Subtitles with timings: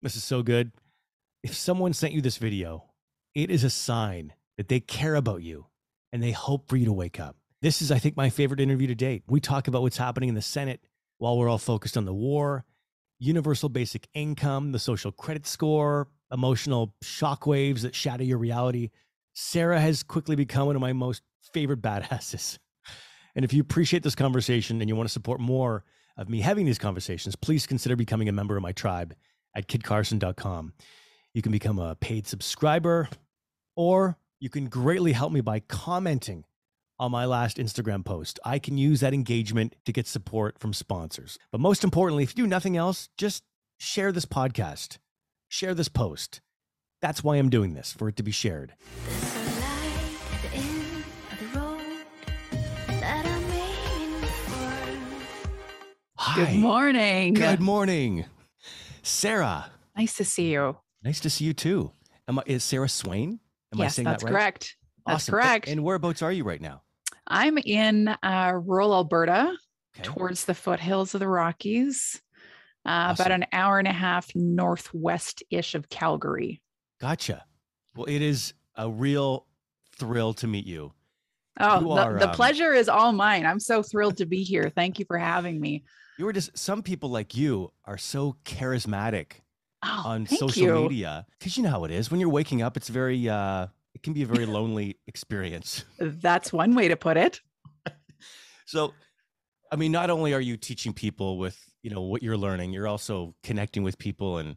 [0.00, 0.70] This is so good.
[1.42, 2.84] If someone sent you this video,
[3.34, 5.66] it is a sign that they care about you
[6.12, 7.36] and they hope for you to wake up.
[7.62, 9.24] This is, I think, my favorite interview to date.
[9.26, 10.80] We talk about what's happening in the Senate
[11.18, 12.64] while we're all focused on the war,
[13.18, 18.90] universal basic income, the social credit score, emotional shockwaves that shatter your reality.
[19.34, 21.22] Sarah has quickly become one of my most
[21.52, 22.58] favorite badasses.
[23.36, 25.84] And if you appreciate this conversation and you want to support more
[26.16, 29.14] of me having these conversations, please consider becoming a member of my tribe
[29.54, 30.72] at kidcarson.com.
[31.34, 33.08] You can become a paid subscriber,
[33.76, 36.44] or you can greatly help me by commenting
[36.98, 38.40] on my last Instagram post.
[38.44, 41.38] I can use that engagement to get support from sponsors.
[41.52, 43.44] But most importantly, if you do nothing else, just
[43.78, 44.98] share this podcast,
[45.48, 46.40] share this post.
[47.00, 48.74] That's why I'm doing this, for it to be shared.
[56.16, 56.44] Hi.
[56.44, 57.34] Good morning.
[57.34, 58.24] Good morning.
[59.08, 59.70] Sarah.
[59.96, 60.76] Nice to see you.
[61.02, 61.92] Nice to see you too.
[62.28, 63.40] Am I, is Sarah Swain?
[63.72, 64.32] Am yes, that's that right?
[64.32, 64.76] correct.
[65.06, 65.32] That's awesome.
[65.32, 65.68] correct.
[65.68, 66.82] And, whereabouts are you right now?
[67.26, 69.56] I'm in uh, rural Alberta,
[69.96, 70.02] okay.
[70.02, 72.20] towards the foothills of the Rockies,
[72.86, 73.26] uh, awesome.
[73.26, 76.60] about an hour and a half northwest ish of Calgary.
[77.00, 77.44] Gotcha.
[77.94, 79.46] Well, it is a real
[79.98, 80.92] thrill to meet you.
[81.60, 83.44] Oh, you the, are, the um, pleasure is all mine.
[83.44, 84.70] I'm so thrilled to be here.
[84.74, 85.84] Thank you for having me.
[86.18, 89.34] You were just some people like you are so charismatic
[89.84, 90.74] oh, on social you.
[90.74, 92.76] media because you know how it is when you're waking up.
[92.76, 95.84] It's very uh, it can be a very lonely experience.
[96.00, 97.40] That's one way to put it.
[98.66, 98.94] so,
[99.70, 102.88] I mean, not only are you teaching people with you know what you're learning, you're
[102.88, 104.56] also connecting with people and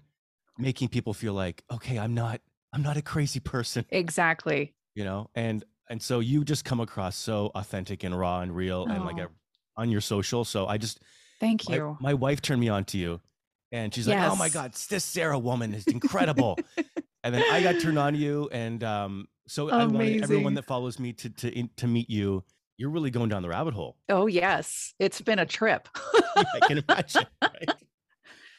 [0.58, 2.42] making people feel like, okay, I'm not
[2.74, 3.86] I'm not a crazy person.
[3.92, 4.74] Exactly.
[4.96, 8.88] You know, and and so you just come across so authentic and raw and real
[8.90, 8.92] oh.
[8.92, 9.30] and like a,
[9.78, 10.44] on your social.
[10.44, 11.00] So I just
[11.42, 11.98] thank you.
[12.00, 13.20] My, my wife turned me on to you,
[13.74, 14.22] and she's yes.
[14.22, 16.58] like, "Oh my god, this Sarah woman is incredible."
[17.24, 19.82] and then I got turned on to you, and um, so Amazing.
[19.82, 22.44] I wanted everyone that follows me to to to meet you.
[22.78, 23.98] You're really going down the rabbit hole.
[24.08, 25.90] Oh yes, it's been a trip.
[26.36, 27.26] I can imagine.
[27.42, 27.70] Right?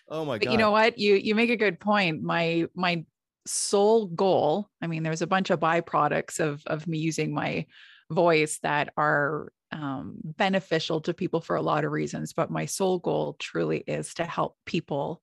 [0.09, 0.47] Oh my god!
[0.47, 0.99] But you know what?
[0.99, 2.23] You you make a good point.
[2.23, 3.05] My my
[3.47, 4.69] sole goal.
[4.83, 7.67] I mean, there's a bunch of byproducts of of me using my
[8.11, 12.33] voice that are um, beneficial to people for a lot of reasons.
[12.33, 15.23] But my sole goal truly is to help people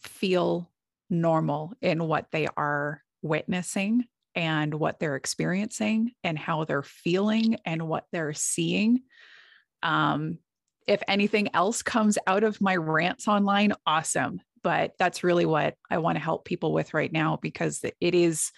[0.00, 0.70] feel
[1.10, 4.04] normal in what they are witnessing
[4.34, 9.02] and what they're experiencing and how they're feeling and what they're seeing.
[9.82, 10.38] Um,
[10.86, 14.40] if anything else comes out of my rants online, awesome.
[14.62, 18.50] But that's really what I want to help people with right now because it is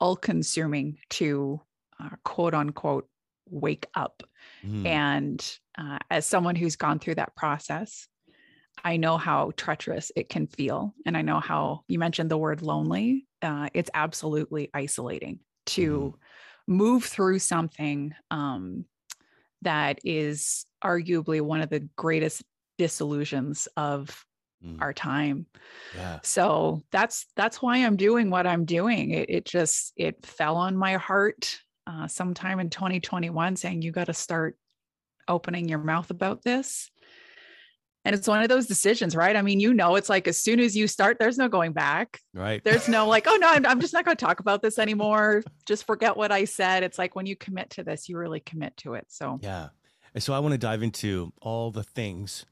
[0.00, 1.60] all consuming to
[2.02, 3.08] uh, quote unquote
[3.52, 4.22] wake up.
[4.64, 4.86] Mm.
[4.86, 8.08] And uh, as someone who's gone through that process,
[8.82, 10.94] I know how treacherous it can feel.
[11.06, 13.26] And I know how you mentioned the word lonely.
[13.40, 16.72] Uh, it's absolutely isolating to mm.
[16.72, 18.86] move through something um,
[19.62, 22.42] that is arguably one of the greatest
[22.78, 24.24] disillusions of
[24.64, 24.80] mm.
[24.80, 25.46] our time.
[25.94, 26.20] Yeah.
[26.22, 29.10] So that's that's why I'm doing what I'm doing.
[29.10, 34.06] It, it just it fell on my heart uh, sometime in 2021, saying you got
[34.06, 34.56] to start
[35.28, 36.90] opening your mouth about this.
[38.04, 39.36] And it's one of those decisions, right?
[39.36, 42.18] I mean, you know, it's like as soon as you start, there's no going back.
[42.34, 42.62] Right.
[42.64, 45.44] There's no like, oh no, I'm, I'm just not going to talk about this anymore.
[45.66, 46.82] Just forget what I said.
[46.82, 49.06] It's like when you commit to this, you really commit to it.
[49.08, 49.68] So yeah.
[50.14, 52.44] And so I want to dive into all the things,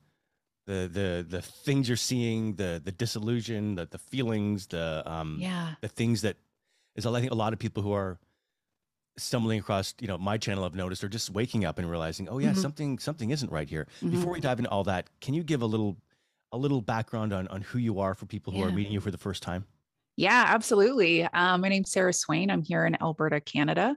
[0.66, 5.74] the the the things you're seeing, the the disillusion, the the feelings, the um yeah,
[5.82, 6.36] the things that
[6.96, 8.18] is I think a lot of people who are
[9.16, 12.38] stumbling across you know my channel i've noticed or just waking up and realizing oh
[12.38, 12.60] yeah mm-hmm.
[12.60, 14.10] something something isn't right here mm-hmm.
[14.10, 15.96] before we dive into all that can you give a little
[16.52, 18.66] a little background on on who you are for people who yeah.
[18.66, 19.64] are meeting you for the first time
[20.16, 23.96] yeah absolutely um, my name's sarah swain i'm here in alberta canada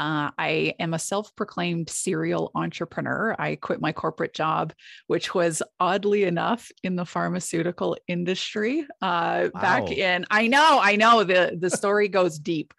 [0.00, 3.36] uh, I am a self proclaimed serial entrepreneur.
[3.38, 4.72] I quit my corporate job,
[5.08, 9.60] which was oddly enough in the pharmaceutical industry uh, wow.
[9.60, 10.24] back in.
[10.30, 12.72] I know, I know the, the story goes deep.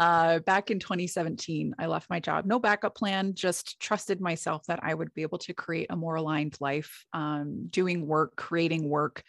[0.00, 2.46] Uh, back in 2017, I left my job.
[2.46, 6.14] No backup plan, just trusted myself that I would be able to create a more
[6.14, 9.22] aligned life, um, doing work, creating work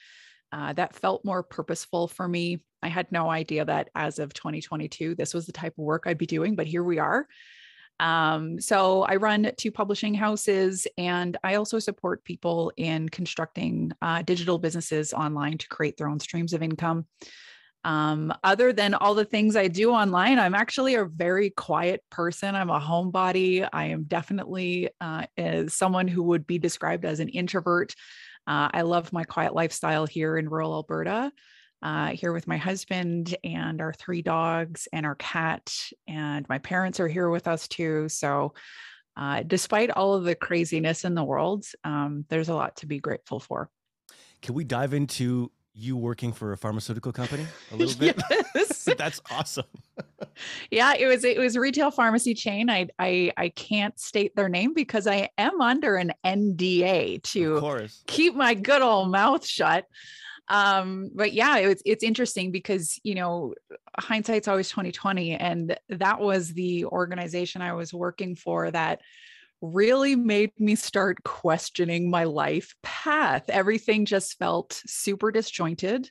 [0.54, 2.64] uh, that felt more purposeful for me.
[2.82, 6.18] I had no idea that as of 2022, this was the type of work I'd
[6.18, 7.28] be doing, but here we are.
[8.00, 14.22] Um, so I run two publishing houses and I also support people in constructing uh,
[14.22, 17.08] digital businesses online to create their own streams of income.
[17.83, 22.56] Um, other than all the things I do online, I'm actually a very quiet person.
[22.56, 23.68] I'm a homebody.
[23.72, 25.25] I am definitely uh,
[25.68, 27.95] someone who would be described as an introvert.
[28.48, 31.31] Uh, I love my quiet lifestyle here in rural Alberta,
[31.81, 35.74] uh, here with my husband and our three dogs and our cat.
[36.07, 38.10] And my parents are here with us too.
[38.10, 38.54] So,
[39.18, 43.00] uh, despite all of the craziness in the world, um, there's a lot to be
[43.00, 43.69] grateful for.
[44.42, 48.20] Can we dive into you working for a pharmaceutical company a little bit?
[48.56, 48.84] Yes.
[48.98, 49.66] That's awesome.
[50.70, 52.70] yeah, it was it was retail pharmacy chain.
[52.70, 58.36] I I I can't state their name because I am under an NDA to keep
[58.36, 59.86] my good old mouth shut.
[60.48, 63.54] Um, but yeah, it was, it's interesting because you know
[63.98, 69.02] hindsight's always 2020, and that was the organization I was working for that
[69.62, 73.50] really made me start questioning my life path.
[73.50, 76.10] Everything just felt super disjointed.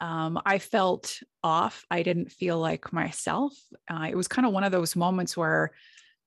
[0.00, 1.84] Um, I felt off.
[1.90, 3.54] I didn't feel like myself.
[3.88, 5.72] Uh, it was kind of one of those moments where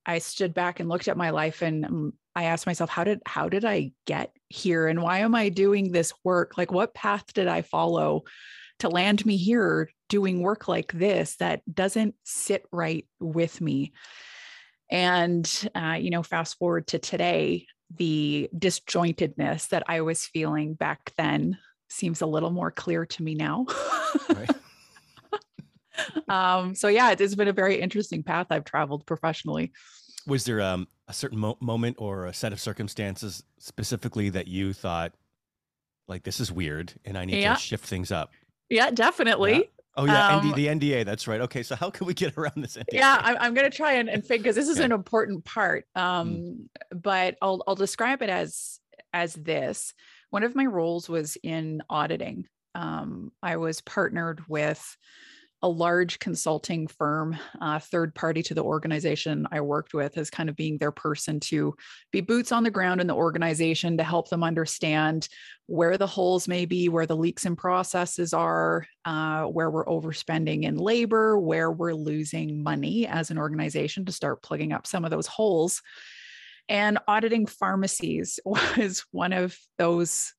[0.06, 3.20] I stood back and looked at my life and um, I asked myself, how did
[3.26, 6.58] how did I get here, and why am I doing this work?
[6.58, 8.24] Like, what path did I follow
[8.80, 13.92] to land me here doing work like this that doesn't sit right with me?
[14.90, 21.14] And, uh, you know, fast forward to today, the disjointedness that I was feeling back
[21.18, 21.58] then
[21.90, 23.66] seems a little more clear to me now.
[26.30, 29.72] um, so, yeah, it's been a very interesting path I've traveled professionally.
[30.26, 34.74] Was there um, a certain mo- moment or a set of circumstances specifically that you
[34.74, 35.14] thought,
[36.08, 37.56] like, this is weird and I need yeah.
[37.56, 38.32] to shift things up?
[38.70, 39.54] Yeah, definitely.
[39.54, 39.77] Yeah.
[39.98, 41.06] Oh yeah, um, ND, the NDA.
[41.06, 41.42] That's right.
[41.42, 42.86] Okay, so how can we get around this NDA?
[42.94, 45.86] Yeah, I'm, I'm going to try and, and figure because this is an important part.
[45.96, 47.02] Um, mm.
[47.02, 48.80] but I'll I'll describe it as
[49.12, 49.94] as this.
[50.30, 52.48] One of my roles was in auditing.
[52.76, 54.98] Um, I was partnered with
[55.64, 60.50] a large consulting firm, uh, third party to the organization I worked with, as kind
[60.50, 61.76] of being their person to
[62.12, 65.28] be boots on the ground in the organization to help them understand
[65.66, 70.64] where the holes may be, where the leaks in processes are, uh, where we're overspending
[70.64, 75.12] in labor, where we're losing money as an organization to start plugging up some of
[75.12, 75.82] those holes.
[76.70, 80.34] And auditing pharmacies was one of those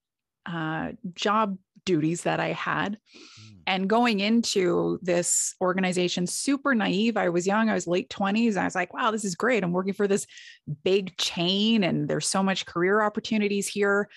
[0.46, 2.98] uh, job duties that I had.
[3.16, 3.38] Mm
[3.68, 8.64] and going into this organization super naive i was young i was late 20s i
[8.64, 9.62] was like wow this is great.
[9.62, 10.26] I'm working for this
[10.84, 14.08] big chain and there's so much career opportunities here.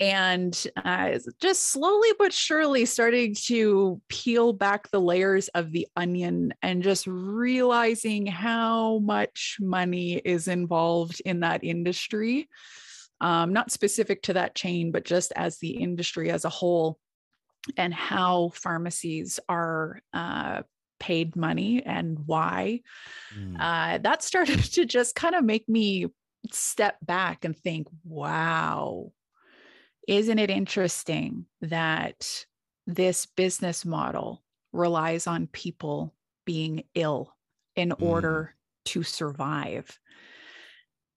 [0.00, 6.54] And uh, just slowly but surely starting to peel back the layers of the onion
[6.62, 12.48] and just realizing how much money is involved in that industry
[13.20, 16.98] um, not specific to that chain but just as the industry as a whole
[17.76, 20.62] and how pharmacies are uh,
[20.98, 22.80] paid money and why.
[23.36, 23.56] Mm.
[23.58, 26.06] Uh, that started to just kind of make me
[26.50, 29.12] step back and think, wow,
[30.06, 32.44] isn't it interesting that
[32.86, 34.42] this business model
[34.72, 36.14] relies on people
[36.44, 37.34] being ill
[37.76, 38.02] in mm.
[38.02, 38.54] order
[38.86, 39.98] to survive?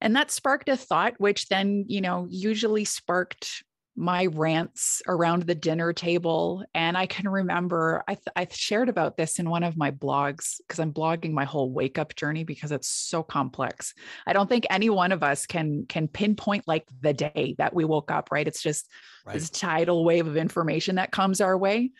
[0.02, 3.64] And that sparked a thought, which then, you know, usually sparked
[3.96, 6.64] my rants around the dinner table.
[6.74, 10.58] And I can remember I, th- I shared about this in one of my blogs
[10.60, 13.94] because I'm blogging my whole wake up journey because it's so complex.
[14.26, 17.84] I don't think any one of us can can pinpoint like the day that we
[17.84, 18.48] woke up, right?
[18.48, 18.88] It's just
[19.26, 19.34] right.
[19.34, 21.92] this tidal wave of information that comes our way.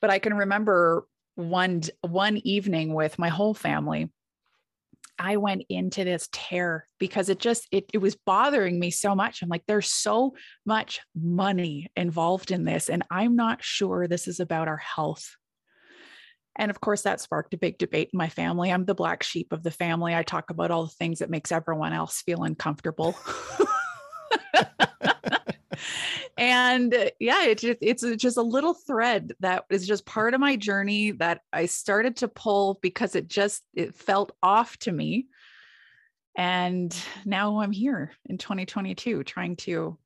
[0.00, 4.10] But I can remember one one evening with my whole family
[5.18, 9.42] I went into this terror because it just it, it was bothering me so much.
[9.42, 10.34] I'm like, there's so
[10.66, 15.36] much money involved in this, and I'm not sure this is about our health.
[16.56, 18.70] And of course, that sparked a big debate in my family.
[18.70, 20.14] I'm the black sheep of the family.
[20.14, 23.16] I talk about all the things that makes everyone else feel uncomfortable.
[26.42, 30.40] and uh, yeah it just, it's just a little thread that is just part of
[30.40, 35.26] my journey that i started to pull because it just it felt off to me.
[36.36, 39.96] And now i'm here in 2022 trying to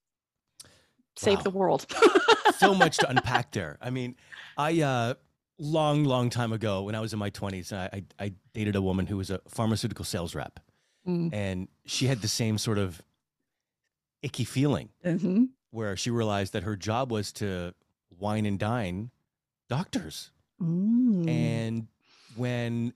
[1.16, 1.43] save wow.
[1.43, 1.87] the world.
[2.59, 3.76] So much to unpack there.
[3.83, 4.16] I mean
[4.57, 5.14] i uh
[5.59, 8.83] long long time ago when i was in my 20s i i, I dated a
[8.83, 10.61] woman who was a pharmaceutical sales rep.
[11.07, 11.33] Mm.
[11.33, 13.00] and she had the same sort of
[14.23, 14.88] icky feeling.
[15.05, 15.45] Mm-hmm
[15.76, 17.75] where she realized that her job was to
[18.18, 19.11] wine and dine
[19.68, 20.30] doctors.
[20.59, 21.28] Mm.
[21.28, 21.87] And
[22.35, 22.95] when,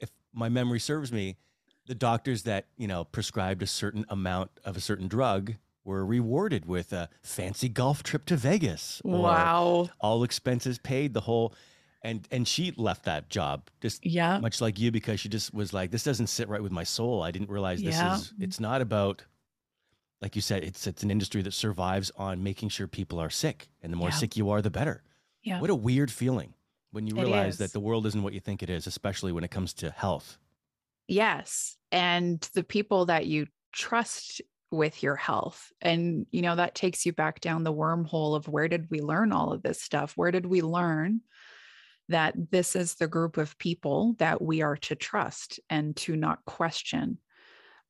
[0.00, 1.38] if my memory serves me,
[1.86, 6.66] the doctors that, you know, prescribed a certain amount of a certain drug were rewarded
[6.66, 9.00] with a fancy golf trip to Vegas.
[9.02, 9.88] Wow.
[9.98, 11.54] All expenses paid, the whole
[12.02, 15.74] and and she left that job just yeah much like you because she just was
[15.74, 18.14] like this doesn't sit right with my soul i didn't realize this yeah.
[18.14, 19.22] is it's not about
[20.22, 23.68] like you said, it's it's an industry that survives on making sure people are sick,
[23.82, 24.14] and the more Yeah.
[24.14, 25.02] sick you are, the better.
[25.42, 25.60] Yeah.
[25.60, 26.54] What a weird feeling
[26.90, 29.50] when you realize that the world isn't what you think it is, especially when it
[29.50, 30.38] comes to health.
[31.08, 31.76] Yes.
[31.90, 35.72] And the people that you trust with your health.
[35.80, 39.32] And, you know, that takes you back down the wormhole of where did we learn
[39.32, 40.16] all of this stuff?
[40.16, 41.22] Where did we learn
[42.08, 46.44] that this is the group of people that we are to trust and to not
[46.44, 47.18] question?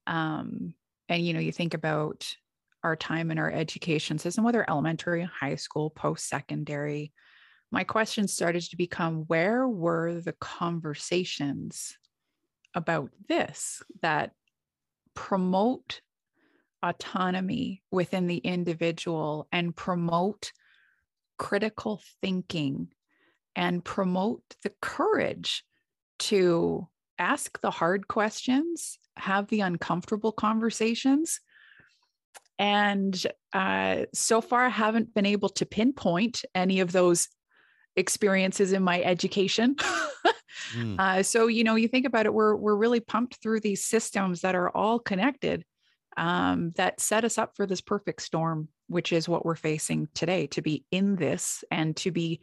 [0.07, 0.75] Um,
[1.11, 2.33] and, you know, you think about
[2.83, 7.13] our time in our education system, whether elementary, high school, post secondary,
[7.73, 11.97] my question started to become where were the conversations
[12.75, 14.31] about this that
[15.15, 16.01] promote
[16.83, 20.53] autonomy within the individual and promote
[21.39, 22.89] critical thinking
[23.57, 25.65] and promote the courage
[26.19, 26.87] to
[27.19, 31.41] ask the hard questions, have the uncomfortable conversations.
[32.59, 37.29] And uh, so far, I haven't been able to pinpoint any of those
[37.97, 39.77] experiences in my education.
[39.77, 40.27] Mm.
[40.99, 44.43] Uh, so you know, you think about it, we're we're really pumped through these systems
[44.43, 45.65] that are all connected,
[46.17, 50.47] um, that set us up for this perfect storm, which is what we're facing today.
[50.49, 52.41] To be in this and to be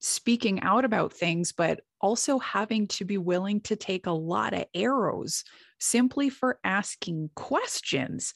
[0.00, 4.64] speaking out about things, but also having to be willing to take a lot of
[4.74, 5.44] arrows
[5.78, 8.34] simply for asking questions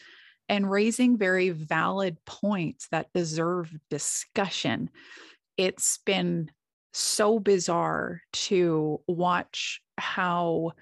[0.49, 4.90] and raising very valid points that deserve discussion.
[5.57, 6.50] It's been
[6.92, 10.73] so bizarre to watch how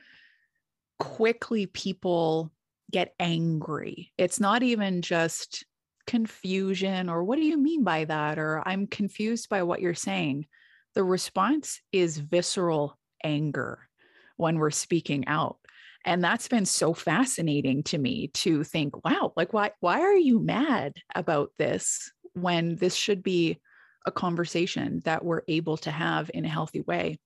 [0.99, 2.51] quickly people
[2.91, 4.13] get angry.
[4.19, 5.65] It's not even just
[6.07, 8.39] confusion or what do you mean by that?
[8.39, 10.47] Or I'm confused by what you're saying.
[10.95, 13.89] The response is visceral anger
[14.37, 15.59] when we're speaking out.
[16.05, 20.41] And that's been so fascinating to me to think, wow, like why why are you
[20.41, 23.61] mad about this when this should be
[24.07, 27.19] a conversation that we're able to have in a healthy way?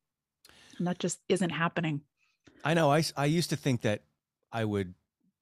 [0.78, 2.00] And that just isn't happening.
[2.64, 2.90] I know.
[2.90, 4.02] i i used to think that
[4.50, 4.94] I would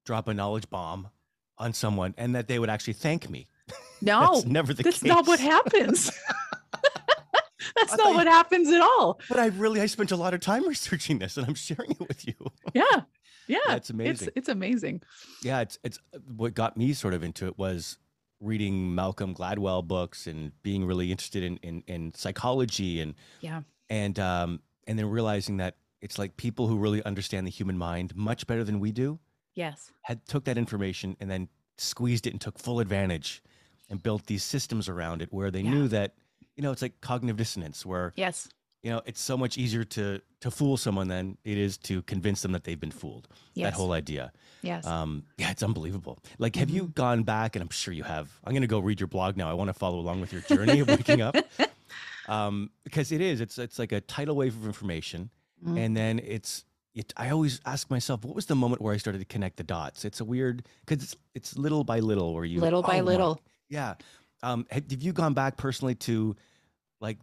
[0.05, 1.09] drop a knowledge bomb
[1.57, 3.49] on someone and that they would actually thank me.
[4.05, 5.09] No, That's never the that's case.
[5.09, 6.11] not what happens.
[7.89, 9.21] that's I not thought you- what happens at all.
[9.29, 12.01] But I really, I spent a lot of time researching this and I'm sharing it
[12.09, 12.35] with you.
[12.75, 12.85] Yeah.
[13.49, 13.59] Yeah.
[13.67, 14.29] That's amazing.
[14.29, 15.03] It's it's amazing.
[15.43, 15.99] Yeah, it's it's
[16.37, 17.99] what got me sort of into it was
[18.41, 23.62] reading Malcolm Gladwell books and being really interested in in, in psychology and Yeah.
[23.91, 28.15] and um and then realizing that it's like people who really understand the human mind
[28.15, 29.19] much better than we do
[29.57, 29.91] Yes.
[30.03, 31.49] had took that information and then
[31.79, 33.43] squeezed it and took full advantage
[33.91, 35.71] and built these systems around it where they Yeah.
[35.71, 36.15] knew that
[36.57, 38.49] you know it's like cognitive dissonance where Yes.
[38.83, 42.43] you know it's so much easier to to fool someone than it is to convince
[42.43, 43.67] them that they've been fooled Yes.
[43.73, 44.33] that whole idea
[44.63, 44.87] yes.
[44.87, 48.53] um yeah it's unbelievable like have you gone back and i'm sure you have i'm
[48.53, 50.81] going to go read your blog now i want to follow along with your journey
[50.81, 51.37] of waking up
[52.29, 55.31] um because it is it's it's like a tidal wave of information
[55.65, 55.79] Mhm.
[55.79, 59.21] and then it's it, i always ask myself what was the moment where i started
[59.21, 62.61] to connect the dots it's a weird because it's it's little by little where you
[62.61, 63.41] little by "Oh my little.
[63.69, 63.95] yeah.
[64.43, 66.37] Um, have, have you gone back personally to
[67.01, 67.19] like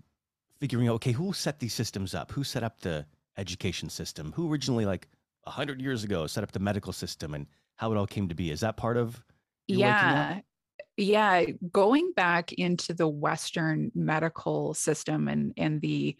[0.59, 2.31] figuring out, okay, who set these systems up?
[2.31, 3.05] Who set up the
[3.37, 4.31] education system?
[4.35, 5.07] Who originally, like
[5.45, 8.35] a hundred years ago, set up the medical system and how it all came to
[8.35, 8.51] be?
[8.51, 9.23] Is that part of
[9.69, 10.39] yeah
[10.97, 16.17] yeah going back into the western medical system and and the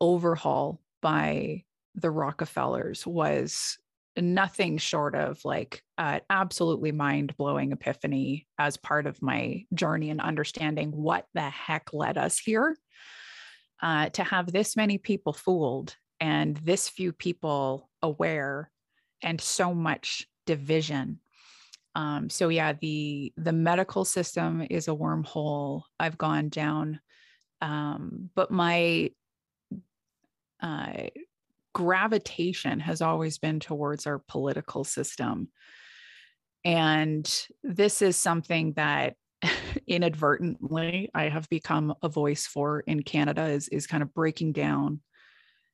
[0.00, 1.62] overhaul by
[1.94, 3.78] the rockefellers was
[4.20, 11.26] nothing short of like absolutely mind-blowing epiphany as part of my journey and understanding what
[11.34, 12.76] the heck led us here
[13.82, 18.70] uh, to have this many people fooled and this few people aware
[19.22, 21.20] and so much division.
[21.94, 25.82] Um, so yeah the the medical system is a wormhole.
[25.98, 27.00] I've gone down
[27.60, 29.10] um, but my
[30.62, 30.92] uh,
[31.78, 35.48] gravitation has always been towards our political system.
[36.64, 37.24] And
[37.62, 39.14] this is something that
[39.86, 45.00] inadvertently i have become a voice for in canada is, is kind of breaking down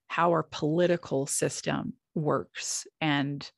[0.08, 3.50] how our political system works and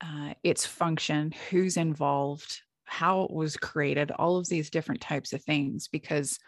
[0.00, 5.42] uh, its function who's involved how it was created all of these different types of
[5.42, 5.88] things.
[5.88, 6.38] Because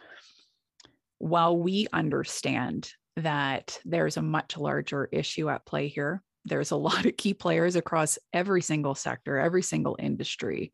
[1.19, 6.23] while we understand that there's a much larger issue at play here.
[6.45, 10.73] There's a lot of key players across every single sector every single industry.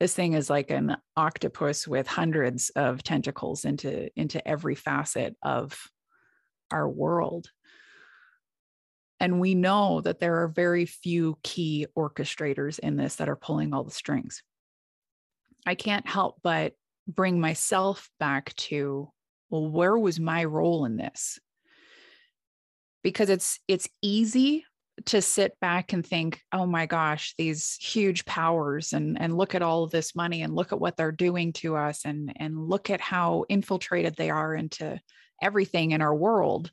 [0.00, 5.78] This thing is like an octopus with hundreds of tentacles into into every facet of
[6.72, 7.48] our world.
[9.20, 13.72] And we know that there are very few key orchestrators in this that are pulling
[13.72, 14.42] all the strings.
[15.64, 16.72] I can't help but
[17.06, 19.12] bring myself back to,
[19.48, 21.38] well, where was my role in this?
[23.02, 24.64] Because it's it's easy
[25.06, 29.62] to sit back and think, oh my gosh, these huge powers and and look at
[29.62, 32.90] all of this money and look at what they're doing to us and and look
[32.90, 35.00] at how infiltrated they are into
[35.40, 36.70] everything in our world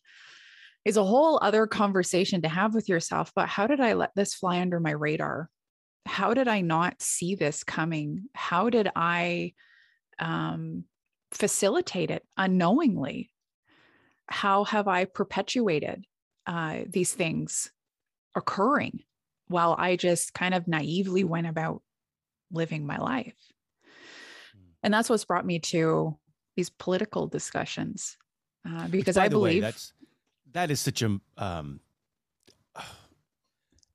[0.86, 3.31] is a whole other conversation to have with yourself.
[3.36, 5.50] But how did I let this fly under my radar?
[6.05, 8.25] How did I not see this coming?
[8.33, 9.53] How did I
[10.19, 10.86] um,
[11.31, 13.29] facilitate it unknowingly?
[14.27, 16.05] How have I perpetuated
[16.49, 17.71] uh, these things
[18.35, 19.03] occurring
[19.47, 21.81] while I just kind of naively went about
[22.51, 23.37] living my life?
[24.53, 24.59] Hmm.
[24.83, 26.17] And that's what's brought me to
[26.55, 28.17] these political discussions
[28.67, 29.93] uh, because I believe way, that's
[30.53, 31.79] that is such a um,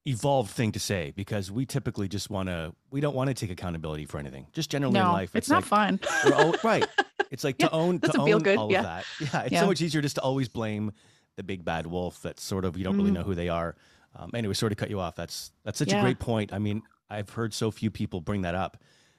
[0.06, 3.50] evolved thing to say because we typically just want to we don't want to take
[3.50, 6.00] accountability for anything just generally no, in life it's, it's not like, fun
[6.32, 6.86] all, right
[7.30, 8.56] it's like yeah, to own to own good.
[8.56, 8.78] all yeah.
[8.78, 9.60] of that yeah it's yeah.
[9.60, 10.92] so much easier just to always blame
[11.36, 12.98] the big bad wolf that sort of you don't mm.
[12.98, 13.76] really know who they are.
[14.16, 15.16] Um, anyway sorry to cut you off.
[15.16, 16.52] That's that's such a great point.
[16.52, 18.78] I mean i've heard so few people bring that up.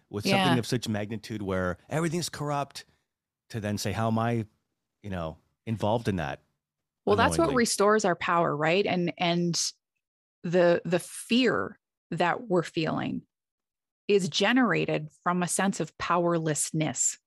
[0.10, 2.86] With something of such magnitude where everything's corrupt
[3.50, 4.45] to then say how am i
[5.01, 6.41] you know involved in that?
[7.05, 8.86] Well that's what restores our power right?
[8.86, 9.60] And and
[10.43, 11.79] the the fear
[12.12, 13.24] that we're feeling
[14.07, 17.17] is generated from a sense of powerlessness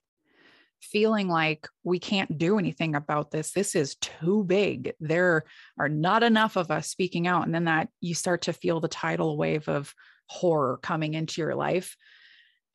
[0.80, 5.44] feeling like we can't do anything about this this is too big there
[5.78, 8.88] are not enough of us speaking out and then that you start to feel the
[8.88, 9.92] tidal wave of
[10.26, 11.96] horror coming into your life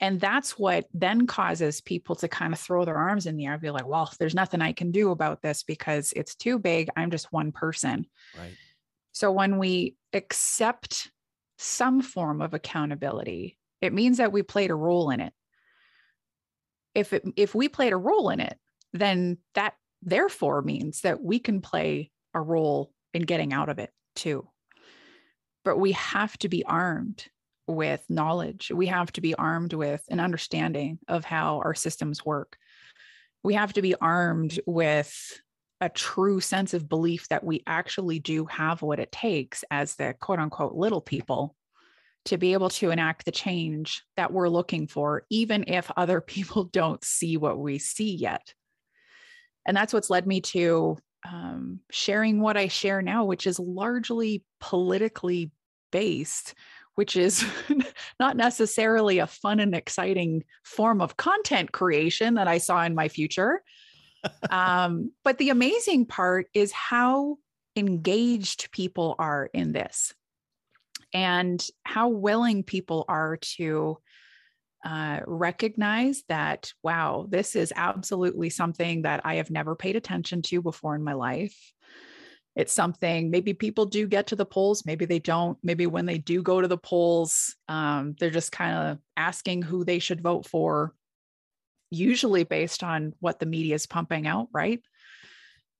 [0.03, 3.53] and that's what then causes people to kind of throw their arms in the air,
[3.53, 6.89] and be like, well, there's nothing I can do about this because it's too big.
[6.97, 8.05] I'm just one person.
[8.37, 8.51] Right.
[9.13, 11.09] So when we accept
[11.57, 15.31] some form of accountability, it means that we played a role in it.
[16.95, 18.57] If it, if we played a role in it,
[18.93, 23.91] then that therefore means that we can play a role in getting out of it
[24.15, 24.47] too.
[25.63, 27.25] But we have to be armed
[27.67, 28.71] with knowledge.
[28.73, 32.57] We have to be armed with an understanding of how our systems work.
[33.43, 35.41] We have to be armed with
[35.81, 40.13] a true sense of belief that we actually do have what it takes as the
[40.19, 41.55] quote unquote little people
[42.25, 46.65] to be able to enact the change that we're looking for, even if other people
[46.65, 48.53] don't see what we see yet.
[49.65, 54.43] And that's what's led me to um, sharing what I share now, which is largely
[54.59, 55.51] politically
[55.91, 56.53] based
[56.95, 57.45] which is
[58.19, 63.07] not necessarily a fun and exciting form of content creation that I saw in my
[63.07, 63.63] future.
[64.49, 67.37] um, but the amazing part is how
[67.75, 70.13] engaged people are in this
[71.13, 73.97] and how willing people are to
[74.83, 80.61] uh, recognize that, wow, this is absolutely something that I have never paid attention to
[80.61, 81.57] before in my life.
[82.55, 85.57] It's something maybe people do get to the polls maybe they don't.
[85.63, 89.83] Maybe when they do go to the polls um, they're just kind of asking who
[89.83, 90.93] they should vote for
[91.89, 94.81] usually based on what the media is pumping out right?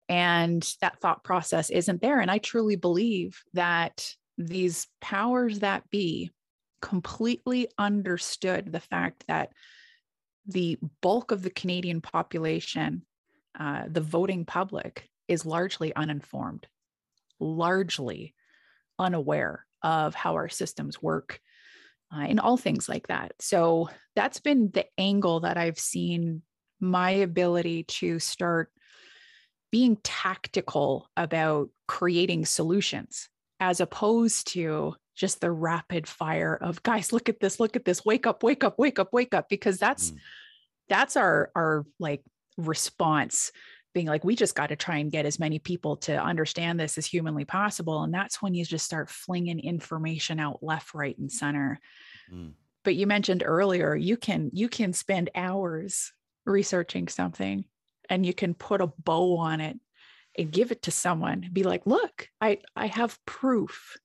[0.09, 2.19] And that thought process isn't there.
[2.19, 6.31] And i truly believe that these powers that be
[6.81, 9.49] completely understood the fact that
[10.45, 13.03] the bulk of the canadian population
[13.59, 16.67] uh, the voting public is largely uninformed,
[17.39, 18.33] largely
[18.97, 21.39] unaware of how our systems work
[22.13, 23.33] uh, and all things like that.
[23.39, 26.41] So that's been the angle that I've seen
[26.79, 28.69] my ability to start
[29.71, 33.29] being tactical about creating solutions
[33.69, 38.03] as opposed to just the rapid fire of guys look at this look at this
[38.03, 40.17] wake up wake up wake up wake up because that's mm.
[40.89, 42.23] that's our our like
[42.57, 43.51] response
[43.93, 46.97] being like, we just got to try and get as many people to understand this
[46.97, 48.01] as humanly possible.
[48.01, 51.79] And that's when you just start flinging information out left, right, and center.
[52.33, 52.53] Mm.
[52.83, 56.11] But you mentioned earlier, you can you can spend hours
[56.45, 57.65] researching something
[58.09, 59.79] and you can put a bow on it
[60.37, 63.97] and give it to someone be like look i i have proof.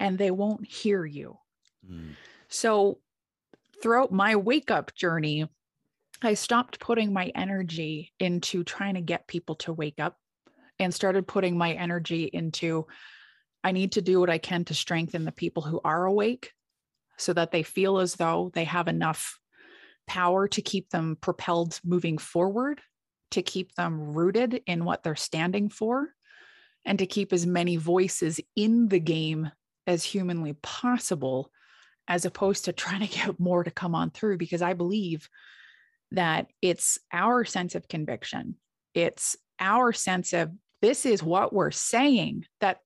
[0.00, 1.38] And they won't hear you.
[1.88, 2.10] Mm.
[2.48, 2.98] so
[3.82, 5.48] throughout my wake up journey
[6.22, 10.16] I stopped putting my energy into trying to get people to wake up
[10.78, 12.86] and started putting my energy into
[13.62, 16.52] I need to do what I can to strengthen the people who are awake
[17.16, 19.38] so that they feel as though they have enough
[20.06, 22.80] power to keep them propelled moving forward,
[23.30, 26.08] to keep them rooted in what they're standing for,
[26.84, 29.50] and to keep as many voices in the game
[29.86, 31.50] as humanly possible
[32.06, 35.28] as opposed to trying to get more to come on through because I believe
[36.12, 38.56] that it's our sense of conviction.
[38.94, 42.78] It's our sense of this is what we're saying that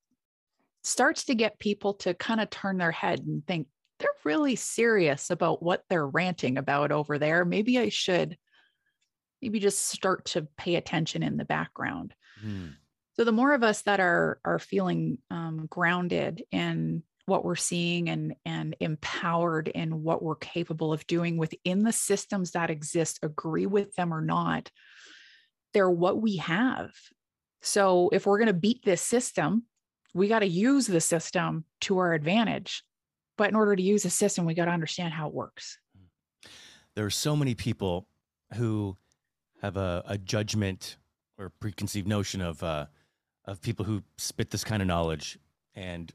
[0.83, 5.31] starts to get people to kind of turn their head and think they're really serious
[5.31, 7.44] about what they're ranting about over there.
[7.44, 8.37] Maybe I should
[9.42, 12.14] maybe just start to pay attention in the background.
[12.40, 12.68] Hmm.
[13.14, 18.09] So the more of us that are are feeling um, grounded in what we're seeing
[18.09, 23.66] and and empowered in what we're capable of doing within the systems that exist, agree
[23.66, 24.70] with them or not,
[25.74, 26.90] they're what we have.
[27.61, 29.64] So if we're going to beat this system,
[30.14, 32.83] we got to use the system to our advantage.
[33.38, 35.78] But in order to use the system, we got to understand how it works.
[36.94, 38.07] There are so many people
[38.55, 38.96] who
[39.62, 40.96] have a, a judgment
[41.38, 42.87] or preconceived notion of uh,
[43.44, 45.38] of people who spit this kind of knowledge,
[45.75, 46.12] and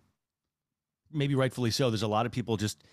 [1.12, 1.90] maybe rightfully so.
[1.90, 2.84] There's a lot of people just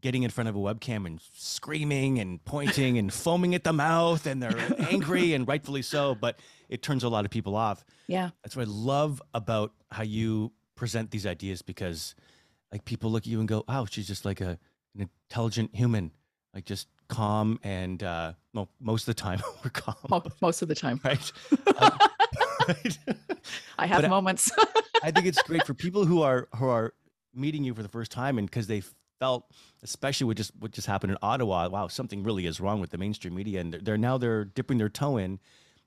[0.00, 4.26] getting in front of a webcam and screaming and pointing and foaming at the mouth,
[4.26, 6.14] and they're angry and rightfully so.
[6.14, 7.84] But it turns a lot of people off.
[8.06, 12.14] Yeah, that's what I love about how you present these ideas because,
[12.70, 14.58] like, people look at you and go, "Wow, she's just like a
[14.94, 16.12] an intelligent human."
[16.54, 20.22] like just calm and uh well most of the time we're calm.
[20.40, 21.00] Most of the time.
[21.04, 21.32] Right,
[21.78, 21.98] um,
[22.68, 22.98] right?
[23.78, 24.50] i have but moments.
[25.02, 26.92] I, think it's great for people who are who are
[27.34, 28.82] meeting you for the first time and because they
[29.18, 29.44] felt
[29.82, 32.98] especially what just what just happened in ottawa wow something really is wrong with the
[32.98, 35.38] mainstream media and they're, they're now they're dipping their toe in.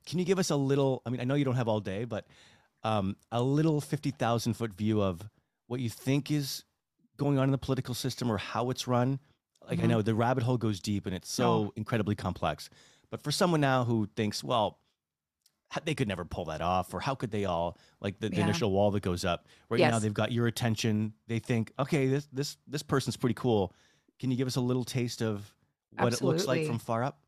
[0.05, 2.05] Can you give us a little i mean i know you don't have all day
[2.05, 2.25] but
[2.83, 5.21] um, a little 50000 foot view of
[5.67, 6.63] what you think is
[7.17, 9.19] going on in the political system or how it's run
[9.71, 9.85] like mm-hmm.
[9.85, 11.73] I know the rabbit hole goes deep and it's so oh.
[11.75, 12.69] incredibly complex.
[13.09, 14.79] But for someone now who thinks, well,
[15.85, 18.43] they could never pull that off, or how could they all like the, the yeah.
[18.43, 19.47] initial wall that goes up?
[19.69, 19.91] Right yes.
[19.91, 21.13] now, they've got your attention.
[21.27, 23.73] They think, okay, this this this person's pretty cool.
[24.19, 25.53] Can you give us a little taste of
[25.97, 26.27] what Absolutely.
[26.27, 27.21] it looks like from far up?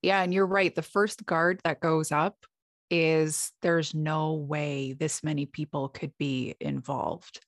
[0.00, 0.74] Yeah, and you're right.
[0.74, 2.46] The first guard that goes up
[2.90, 7.40] is there's no way this many people could be involved.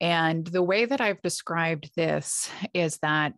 [0.00, 3.34] And the way that I've described this is that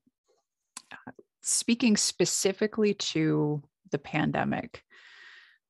[0.93, 4.83] uh, speaking specifically to the pandemic,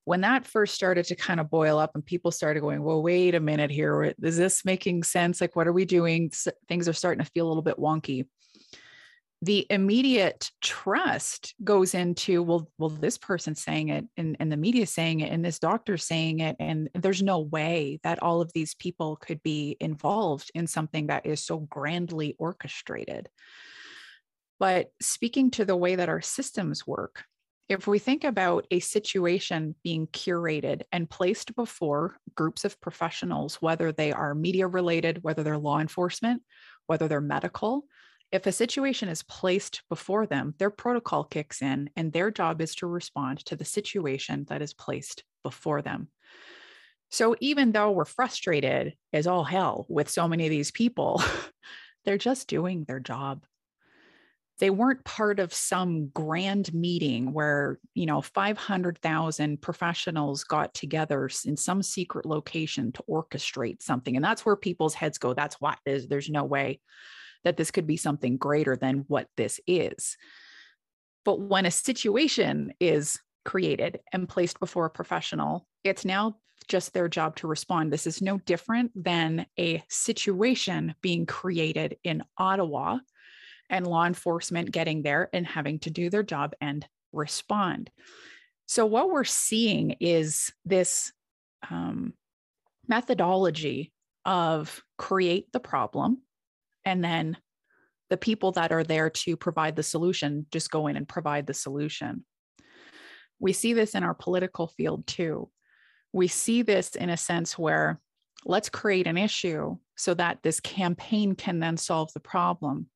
[0.04, 3.34] when that first started to kind of boil up and people started going, well, wait
[3.34, 5.40] a minute here, is this making sense?
[5.40, 6.32] Like, what are we doing?
[6.68, 8.26] Things are starting to feel a little bit wonky
[9.42, 14.86] the immediate trust goes into well well this person's saying it and, and the media
[14.86, 16.56] saying it and this doctor's saying it.
[16.60, 21.24] And there's no way that all of these people could be involved in something that
[21.24, 23.28] is so grandly orchestrated.
[24.58, 27.24] But speaking to the way that our systems work
[27.70, 33.92] if we think about a situation being curated and placed before groups of professionals whether
[33.92, 36.42] they are media related whether they're law enforcement
[36.88, 37.84] whether they're medical
[38.32, 42.74] if a situation is placed before them, their protocol kicks in and their job is
[42.76, 46.08] to respond to the situation that is placed before them.
[47.10, 51.22] So even though we're frustrated as all hell with so many of these people,
[52.04, 53.44] they're just doing their job.
[54.60, 61.56] They weren't part of some grand meeting where, you know, 500,000 professionals got together in
[61.56, 64.14] some secret location to orchestrate something.
[64.14, 65.32] And that's where people's heads go.
[65.32, 66.78] That's why there's, there's no way
[67.44, 70.16] that this could be something greater than what this is.
[71.24, 76.36] But when a situation is created and placed before a professional, it's now
[76.68, 77.92] just their job to respond.
[77.92, 82.98] This is no different than a situation being created in Ottawa
[83.68, 87.90] and law enforcement getting there and having to do their job and respond.
[88.66, 91.12] So, what we're seeing is this
[91.70, 92.14] um,
[92.86, 93.92] methodology
[94.24, 96.18] of create the problem,
[96.84, 97.36] and then
[98.08, 101.54] the people that are there to provide the solution just go in and provide the
[101.54, 102.24] solution.
[103.38, 105.50] We see this in our political field too.
[106.12, 108.00] We see this in a sense where
[108.44, 112.86] let's create an issue so that this campaign can then solve the problem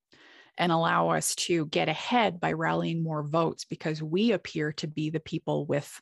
[0.58, 5.10] and allow us to get ahead by rallying more votes because we appear to be
[5.10, 6.00] the people with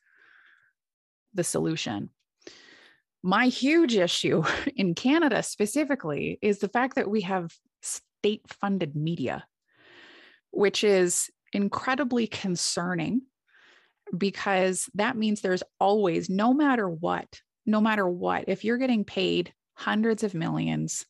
[1.35, 2.11] the solution.
[3.23, 4.43] My huge issue
[4.77, 9.45] in Canada specifically is the fact that we have state funded media,
[10.51, 13.23] which is incredibly concerning
[14.17, 19.53] because that means there's always, no matter what, no matter what, if you're getting paid
[19.75, 21.07] hundreds of millions,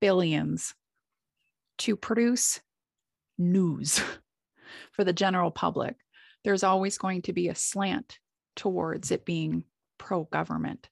[0.00, 0.74] billions
[1.78, 2.60] to produce
[3.38, 4.00] news
[4.92, 5.96] for the general public,
[6.44, 8.18] there's always going to be a slant
[8.54, 9.64] towards it being
[9.98, 10.88] pro government.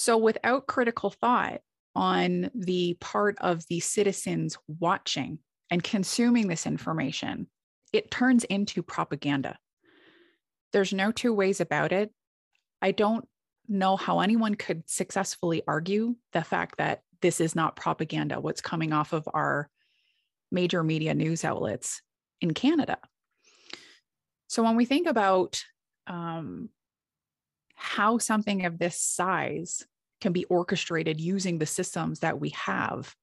[0.00, 1.60] So, without critical thought,
[1.96, 5.40] on the part of the citizens watching
[5.72, 7.48] and consuming this information,
[7.92, 9.58] it turns into propaganda.
[10.72, 12.12] There's no two ways about it.
[12.80, 13.26] I don't
[13.66, 18.92] know how anyone could successfully argue the fact that this is not propaganda, what's coming
[18.92, 19.68] off of our
[20.52, 22.02] major media news outlets
[22.40, 22.98] in Canada.
[24.46, 25.60] So when we think about
[26.06, 26.68] um,
[27.78, 29.86] how something of this size
[30.20, 33.14] can be orchestrated using the systems that we have,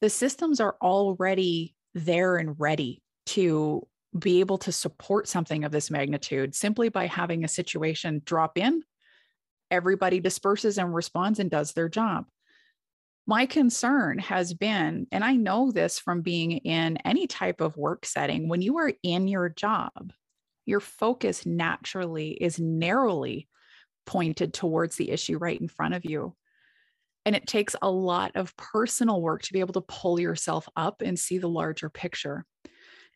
[0.00, 3.86] the systems are already there and ready to
[4.18, 8.82] be able to support something of this magnitude simply by having a situation drop in.
[9.70, 12.26] Everybody disperses and responds and does their job.
[13.26, 18.04] My concern has been, and I know this from being in any type of work
[18.04, 20.12] setting, when you are in your job,
[20.64, 23.48] your focus naturally is narrowly
[24.06, 26.34] pointed towards the issue right in front of you.
[27.24, 31.02] And it takes a lot of personal work to be able to pull yourself up
[31.02, 32.44] and see the larger picture.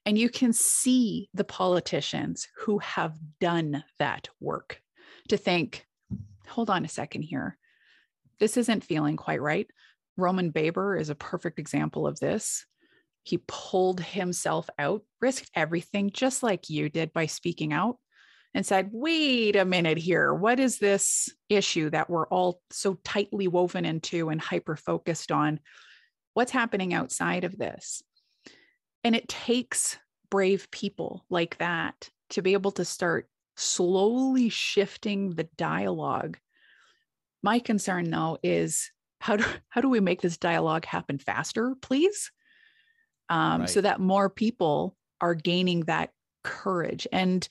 [0.04, 4.80] And you can see the politicians who have done that work
[5.28, 5.85] to think,
[6.46, 7.59] hold on a second here.
[8.38, 9.66] This isn't feeling quite right.
[10.16, 12.64] Roman Baber is a perfect example of this.
[13.27, 17.97] He pulled himself out, risked everything, just like you did by speaking out,
[18.55, 20.33] and said, wait a minute here.
[20.33, 25.59] What is this issue that we're all so tightly woven into and hyper focused on?
[26.35, 28.01] What's happening outside of this?
[29.03, 29.99] And it takes
[30.31, 36.39] brave people like that to be able to start slowly shifting the dialogue.
[37.43, 42.31] My concern, though, is how do how do we make this dialogue happen faster, please?
[43.29, 43.71] Um, right.
[43.71, 46.11] So that more people are gaining that
[46.45, 47.07] courage.
[47.12, 47.47] And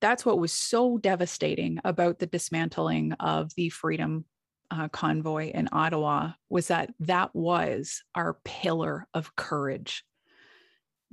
[0.00, 4.24] that's what was so devastating about the dismantling of the Freedom
[4.70, 10.04] uh, Convoy in Ottawa was that that was our pillar of courage.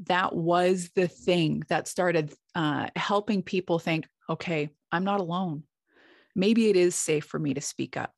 [0.07, 5.63] That was the thing that started uh, helping people think, okay, I'm not alone.
[6.35, 8.11] Maybe it is safe for me to speak up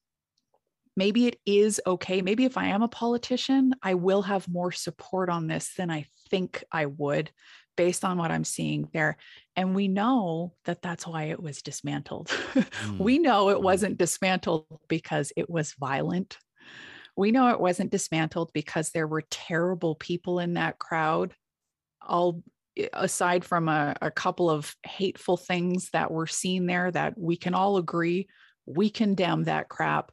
[0.95, 2.21] maybe it is okay.
[2.21, 6.05] Maybe if I am a politician, I will have more support on this than I
[6.29, 7.31] think I would
[7.75, 9.17] based on what I'm seeing there.
[9.55, 12.31] And we know that that's why it was dismantled.
[12.55, 12.99] Mm.
[12.99, 13.63] we know it mm.
[13.63, 16.37] wasn't dismantled because it was violent.
[17.15, 21.33] We know it wasn't dismantled because there were terrible people in that crowd.
[22.01, 22.43] All
[22.93, 27.53] aside from a, a couple of hateful things that were seen there that we can
[27.53, 28.27] all agree
[28.65, 30.11] we condemn that crap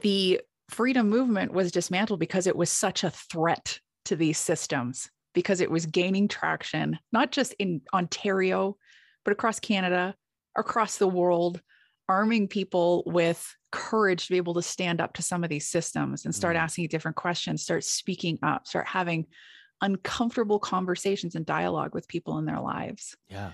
[0.00, 5.60] the freedom movement was dismantled because it was such a threat to these systems because
[5.60, 8.76] it was gaining traction not just in Ontario
[9.24, 10.14] but across Canada
[10.56, 11.60] across the world
[12.08, 16.24] arming people with courage to be able to stand up to some of these systems
[16.24, 16.60] and start mm.
[16.60, 19.26] asking different questions start speaking up start having
[19.82, 23.50] uncomfortable conversations and dialogue with people in their lives yeah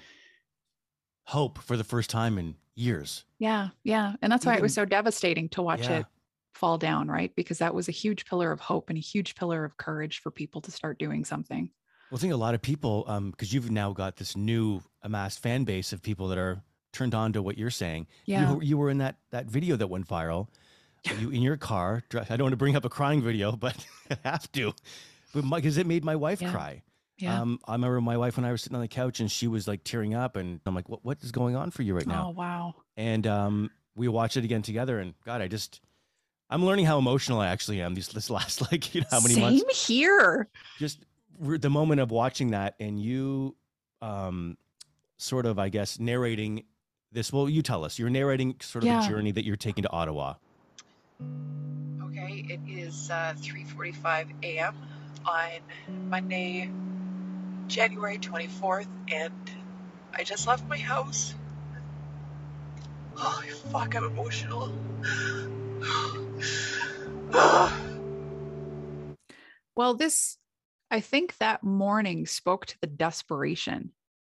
[1.24, 4.74] hope for the first time in years yeah yeah and that's Even, why it was
[4.74, 6.00] so devastating to watch yeah.
[6.00, 6.06] it
[6.52, 7.34] fall down, right?
[7.34, 10.30] Because that was a huge pillar of hope and a huge pillar of courage for
[10.30, 11.70] people to start doing something.
[12.10, 15.40] Well, I think a lot of people, because um, you've now got this new amassed
[15.40, 16.62] fan base of people that are
[16.92, 18.06] turned on to what you're saying.
[18.26, 18.52] Yeah.
[18.52, 20.48] You, you were in that that video that went viral.
[21.18, 22.04] You in your car.
[22.14, 24.72] I don't want to bring up a crying video, but I have to,
[25.34, 26.52] because it made my wife yeah.
[26.52, 26.82] cry.
[27.18, 27.40] Yeah.
[27.40, 29.66] Um, I remember my wife when I was sitting on the couch and she was
[29.66, 31.04] like tearing up, and I'm like, "What?
[31.04, 32.74] What is going on for you right now?" Oh wow!
[32.96, 35.80] And um, we watched it again together, and God, I just
[36.52, 39.34] I'm learning how emotional I actually am these this last like you know how many
[39.34, 39.86] Same months.
[39.86, 40.48] Same here.
[40.78, 40.98] Just
[41.40, 43.56] the moment of watching that and you
[44.02, 44.58] um
[45.16, 46.64] sort of I guess narrating
[47.10, 49.00] this well you tell us you're narrating sort of yeah.
[49.00, 50.34] the journey that you're taking to Ottawa.
[52.02, 54.76] Okay, it is uh 3:45 a.m.
[55.24, 56.70] on Monday
[57.66, 59.50] January 24th and
[60.12, 61.34] I just left my house.
[63.16, 64.70] Oh fuck, I'm emotional.
[69.76, 70.36] Well, this,
[70.90, 73.92] I think that morning spoke to the desperation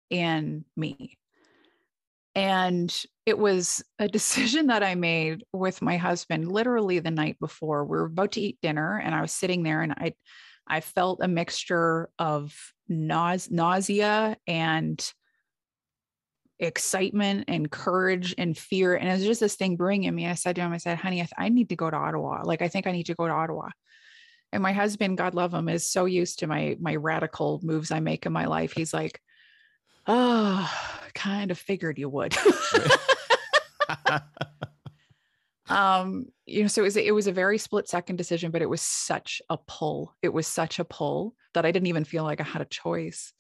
[0.10, 1.18] in me.
[2.36, 2.94] And
[3.26, 7.84] it was a decision that I made with my husband literally the night before.
[7.84, 10.14] We were about to eat dinner, and I was sitting there and I
[10.70, 12.56] I felt a mixture of
[12.90, 15.14] nause- nausea and
[16.60, 18.96] excitement and courage and fear.
[18.96, 20.28] And it was just this thing brewing in me.
[20.28, 22.42] I said to him, I said, honey, I, th- I need to go to Ottawa.
[22.44, 23.70] Like, I think I need to go to Ottawa.
[24.52, 28.00] And my husband, God love him, is so used to my, my radical moves I
[28.00, 28.74] make in my life.
[28.74, 29.22] He's like,
[30.08, 30.70] oh,
[31.14, 32.36] kind of figured you would.
[35.70, 38.70] um, you know, so it was it was a very split second decision, but it
[38.70, 40.16] was such a pull.
[40.22, 43.34] It was such a pull that I didn't even feel like I had a choice.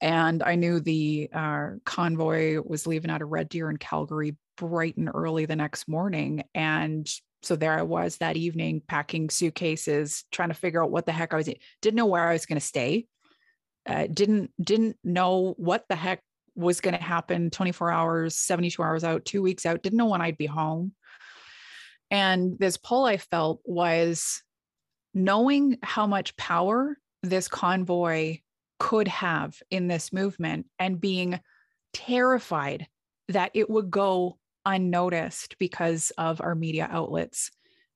[0.00, 4.96] And I knew the uh, convoy was leaving out of Red Deer in Calgary bright
[4.96, 6.44] and early the next morning.
[6.54, 7.08] And
[7.42, 11.32] so there I was that evening packing suitcases, trying to figure out what the heck
[11.32, 11.48] I was.
[11.80, 13.06] Didn't know where I was going to stay.
[13.86, 16.22] Uh, didn't didn't know what the heck
[16.54, 20.20] was going to happen 24 hours 72 hours out two weeks out didn't know when
[20.20, 20.92] i'd be home
[22.10, 24.42] and this pull i felt was
[25.14, 28.38] knowing how much power this convoy
[28.80, 31.38] could have in this movement and being
[31.92, 32.88] terrified
[33.28, 37.50] that it would go unnoticed because of our media outlets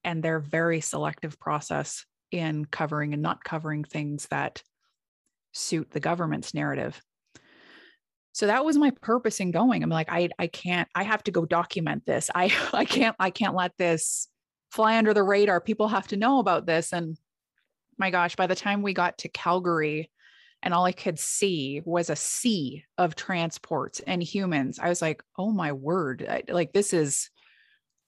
[0.04, 4.62] and their very selective process in covering and not covering things that
[5.52, 7.00] suit the government's narrative.
[8.32, 9.82] So that was my purpose in going.
[9.82, 12.30] I'm like, I I can't, I have to go document this.
[12.34, 14.28] I I can't, I can't let this
[14.70, 15.60] fly under the radar.
[15.60, 16.92] People have to know about this.
[16.92, 17.16] And
[17.96, 20.10] my gosh, by the time we got to Calgary,
[20.64, 24.78] and all I could see was a sea of transports and humans.
[24.80, 27.30] I was like, oh my word, like this is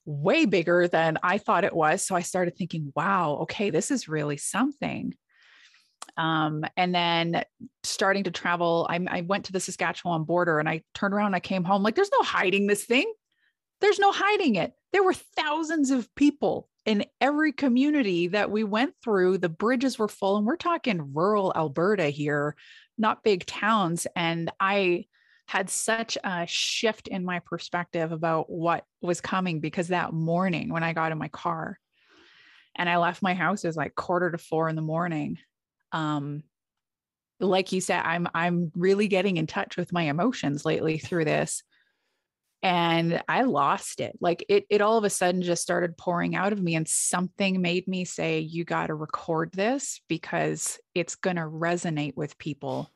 [0.07, 2.05] way bigger than I thought it was.
[2.05, 5.15] So I started thinking, wow, okay, this is really something.
[6.17, 7.45] Um, and then
[7.83, 11.37] starting to travel, I, I went to the Saskatchewan border and I turned around, and
[11.37, 13.13] I came home, like, there's no hiding this thing.
[13.83, 14.73] There's no hiding it.
[14.93, 20.09] There were thousands of people in every community that we went through, the bridges were
[20.09, 22.55] full, and we're talking rural Alberta here,
[22.97, 24.07] not big towns.
[24.15, 25.07] And I
[25.49, 30.85] had such a shift in my perspective about what was coming because that morning when
[30.85, 31.79] I got in my car
[32.77, 35.39] and I left my house, it was like quarter to four in the morning.
[35.91, 36.45] Um,
[37.41, 41.63] like you said, I'm I'm really getting in touch with my emotions lately through this
[42.63, 44.17] and I lost it.
[44.21, 47.61] Like it, it all of a sudden just started pouring out of me, and something
[47.61, 52.91] made me say, You got to record this because it's going to resonate with people.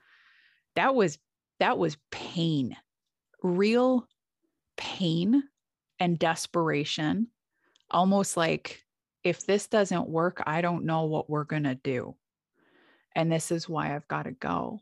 [0.76, 1.18] That was,
[1.58, 2.76] that was pain,
[3.42, 4.06] real
[4.76, 5.42] pain
[5.98, 7.28] and desperation.
[7.90, 8.82] Almost like,
[9.22, 12.16] if this doesn't work, I don't know what we're going to do.
[13.14, 14.80] And this is why I've got to go.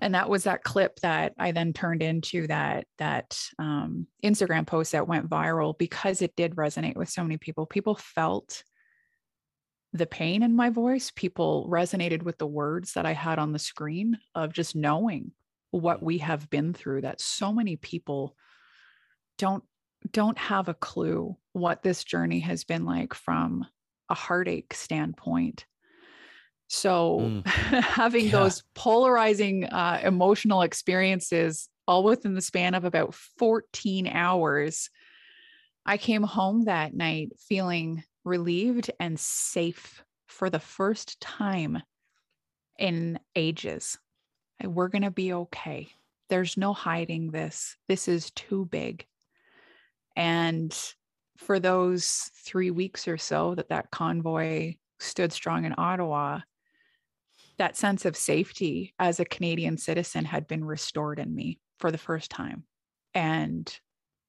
[0.00, 4.92] And that was that clip that i then turned into that that um, instagram post
[4.92, 7.66] that went viral because it did resonate with so many people.
[7.66, 8.62] People felt
[9.92, 11.12] the pain in my voice.
[11.14, 15.32] People resonated with the words that i had on the screen of just knowing
[15.72, 18.36] what we have been through that so many people
[19.38, 19.64] don't
[20.10, 23.64] don't have a clue what this journey has been like from
[24.08, 25.64] a heartache standpoint
[26.72, 27.46] so mm.
[27.46, 28.30] having yeah.
[28.30, 34.88] those polarizing uh, emotional experiences all within the span of about 14 hours,
[35.84, 41.82] I came home that night feeling relieved and safe for the first time
[42.78, 43.98] in ages.
[44.64, 45.88] We're going to be okay.
[46.30, 47.76] There's no hiding this.
[47.86, 49.04] This is too big.
[50.16, 50.74] And
[51.36, 56.40] for those three weeks or so that that convoy stood strong in Ottawa,
[57.58, 61.98] that sense of safety as a Canadian citizen had been restored in me for the
[61.98, 62.64] first time.
[63.14, 63.72] And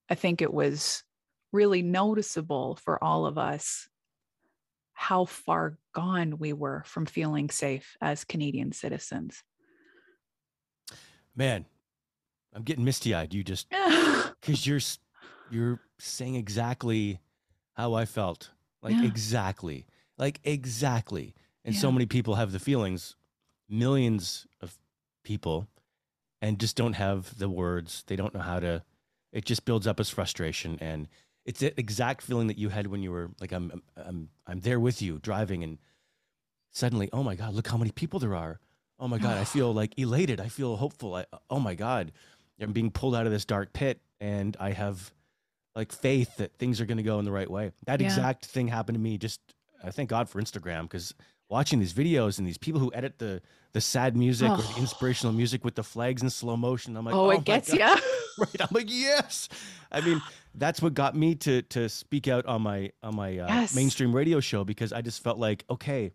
[0.10, 1.04] I think it was
[1.52, 3.88] really noticeable for all of us
[4.94, 9.44] how far gone we were from feeling safe as Canadian citizens.
[11.36, 11.66] Man,
[12.54, 13.34] I'm getting misty-eyed.
[13.34, 13.68] You just
[14.42, 14.82] cuz you're
[15.50, 17.20] you're saying exactly
[17.74, 18.52] how I felt.
[18.82, 19.06] Like yeah.
[19.06, 19.86] exactly.
[20.18, 21.34] Like exactly
[21.66, 21.82] and yeah.
[21.82, 23.16] so many people have the feelings
[23.70, 24.78] millions of
[25.24, 25.68] people
[26.42, 28.04] and just don't have the words.
[28.08, 28.84] They don't know how to
[29.32, 30.78] it just builds up as frustration.
[30.80, 31.08] And
[31.46, 34.80] it's the exact feeling that you had when you were like i'm i'm i'm there
[34.80, 35.78] with you driving and
[36.72, 38.60] suddenly oh my god look how many people there are.
[39.00, 40.40] Oh my god i feel like elated.
[40.40, 41.16] I feel hopeful.
[41.16, 42.12] I, oh my god
[42.62, 45.12] i'm being pulled out of this dark pit and i have
[45.76, 47.72] like faith that things are going to go in the right way.
[47.88, 48.08] That yeah.
[48.08, 49.42] exact thing happened to me just
[49.84, 51.14] I thank God for Instagram because
[51.54, 53.40] watching these videos and these people who edit the
[53.74, 54.56] the sad music oh.
[54.56, 57.44] or the inspirational music with the flags in slow motion, I'm like, oh, oh it
[57.44, 57.80] gets you.
[58.38, 58.62] right.
[58.62, 59.50] I'm like, yes.
[59.92, 60.22] I mean,
[60.56, 63.76] that's what got me to to speak out on my on my uh, yes.
[63.76, 66.12] mainstream radio show because I just felt like, okay,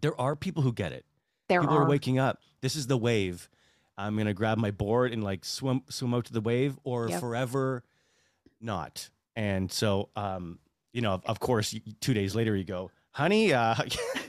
[0.00, 1.04] there are people who get it.
[1.48, 1.82] There people are.
[1.82, 2.40] are waking up.
[2.60, 3.48] This is the wave.
[3.96, 7.18] I'm gonna grab my board and like swim swim out to the wave or yep.
[7.18, 7.82] forever
[8.60, 9.10] not.
[9.34, 10.60] And so um,
[10.92, 13.74] you know, of, of course, two days later you go, honey, uh,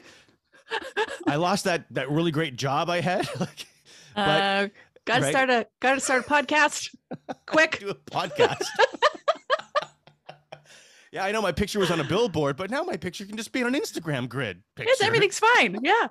[1.28, 3.28] I lost that that really great job I had.
[3.40, 3.66] like,
[4.16, 4.68] but, uh,
[5.06, 5.32] gotta right?
[5.32, 6.96] start a gotta start a podcast.
[7.46, 8.66] Quick, do a podcast.
[11.12, 13.52] Yeah, I know my picture was on a billboard, but now my picture can just
[13.52, 14.62] be on an Instagram grid.
[14.76, 14.92] Picture.
[14.92, 15.80] Yes, everything's fine.
[15.82, 16.10] Yeah.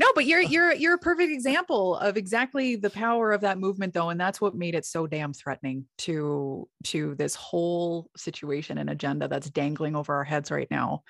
[0.00, 3.92] No, but you're you're you're a perfect example of exactly the power of that movement
[3.92, 8.88] though and that's what made it so damn threatening to to this whole situation and
[8.88, 11.02] agenda that's dangling over our heads right now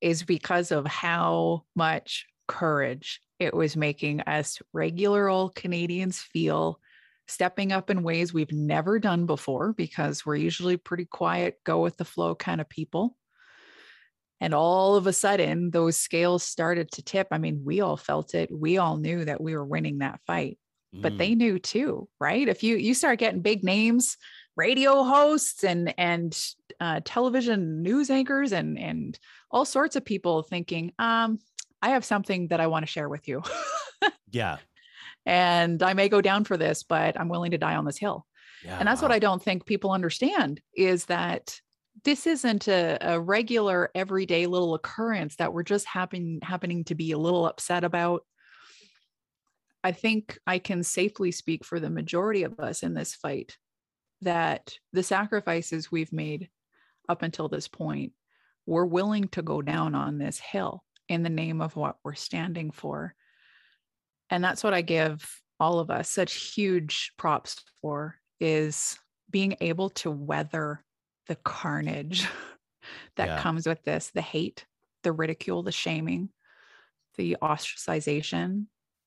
[0.00, 6.80] is because of how much courage it was making us regular old Canadians feel
[7.26, 11.96] stepping up in ways we've never done before because we're usually pretty quiet, go with
[11.96, 13.16] the flow kind of people.
[14.40, 17.28] And all of a sudden, those scales started to tip.
[17.30, 18.50] I mean, we all felt it.
[18.56, 20.58] We all knew that we were winning that fight,
[20.92, 21.18] but Mm.
[21.18, 22.48] they knew too, right?
[22.48, 24.16] If you you start getting big names,
[24.56, 26.38] radio hosts and and
[26.80, 29.18] uh, television news anchors and and
[29.50, 31.38] all sorts of people thinking, um,
[31.82, 33.42] I have something that I want to share with you.
[34.30, 34.58] yeah,
[35.26, 38.26] and I may go down for this, but I'm willing to die on this hill.
[38.64, 38.78] yeah.
[38.78, 39.12] And that's what.
[39.12, 41.60] I don't think people understand is that
[42.04, 47.12] this isn't a, a regular everyday little occurrence that we're just happen, happening to be
[47.12, 48.24] a little upset about.
[49.82, 53.56] I think I can safely speak for the majority of us in this fight
[54.22, 56.48] that the sacrifices we've made
[57.08, 58.12] up until this point,
[58.66, 62.70] we're willing to go down on this hill in the name of what we're standing
[62.70, 63.14] for.
[64.30, 68.98] And that's what I give all of us such huge props for is
[69.30, 70.84] being able to weather
[71.26, 72.26] the carnage
[73.16, 73.42] that Yeah.
[73.42, 74.66] comes with this the hate,
[75.02, 76.30] the ridicule, the shaming,
[77.16, 78.66] the ostracization,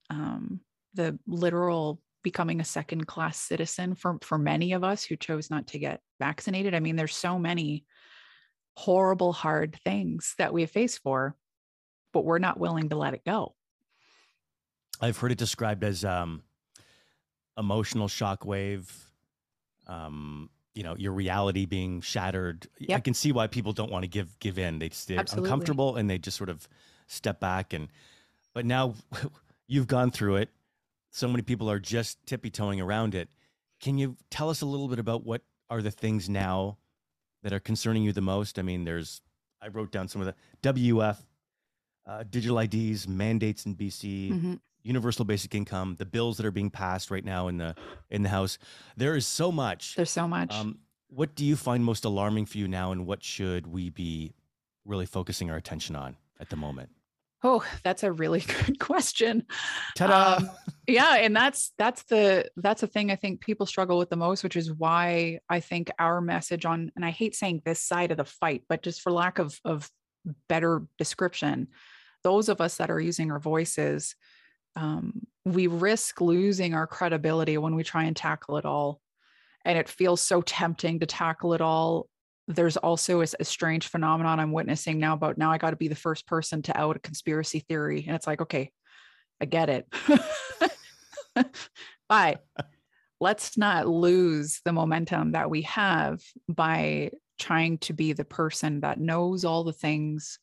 [0.10, 0.62] um,
[0.94, 5.68] the literal becoming a second class citizen for, for many of us who chose not
[5.68, 6.76] to get vaccinated.
[6.76, 7.86] I mean, there's so many
[8.76, 11.36] horrible, hard things that we have faced for,
[12.14, 13.56] but we're not willing to let it go.
[15.00, 16.44] I've heard it described as um,
[17.58, 18.90] emotional shockwave.
[19.88, 22.68] Um, you know, your reality being shattered.
[22.90, 24.80] I can see why people don't want to give give in.
[24.80, 25.50] They just, they're Absolutely.
[25.50, 26.66] uncomfortable and they just sort of
[27.08, 27.74] step back.
[27.74, 27.90] And
[28.54, 28.94] but now
[29.68, 30.50] you've gone through it.
[31.12, 33.30] So many people are just tippy toeing around it.
[33.82, 36.78] Can you tell us a little bit about what are the things now
[37.44, 38.58] that are concerning you the most?
[38.58, 39.22] I mean, there's
[39.62, 41.18] I wrote down some of the WF,
[42.08, 44.60] uh, digital IDs, mandates in BC Mhm.
[44.84, 47.76] universal basic income, the bills that are being passed right now in the
[48.10, 48.58] in the House.
[48.98, 49.96] There is so much.
[49.96, 50.52] There's so much.
[50.54, 54.34] Um, what do you find most alarming for you now, and what should we be
[54.86, 56.90] really focusing our attention on at the moment?
[57.44, 59.46] Oh, that's a really good question.
[59.96, 60.38] Ta-da!
[60.38, 60.50] Um,
[60.88, 64.44] yeah, and that's that's the that's the thing I think people struggle with the most,
[64.44, 68.18] which is why I think our message on and I hate saying this side of
[68.18, 69.90] the fight, but just for lack of of
[70.48, 71.68] better description,
[72.24, 74.16] those of us that are using our voices,
[74.76, 79.02] um, we risk losing our credibility when we try and tackle it all.
[79.66, 82.08] And it feels so tempting to tackle it all
[82.48, 85.88] there's also a, a strange phenomenon I'm witnessing now about now I got to be
[85.88, 88.04] the first person to out a conspiracy theory.
[88.08, 88.72] And it's like, okay,
[89.40, 89.88] I get it.
[92.10, 92.44] but
[93.20, 99.00] let's not lose the momentum that we have by trying to be the person that
[99.00, 100.40] knows all the things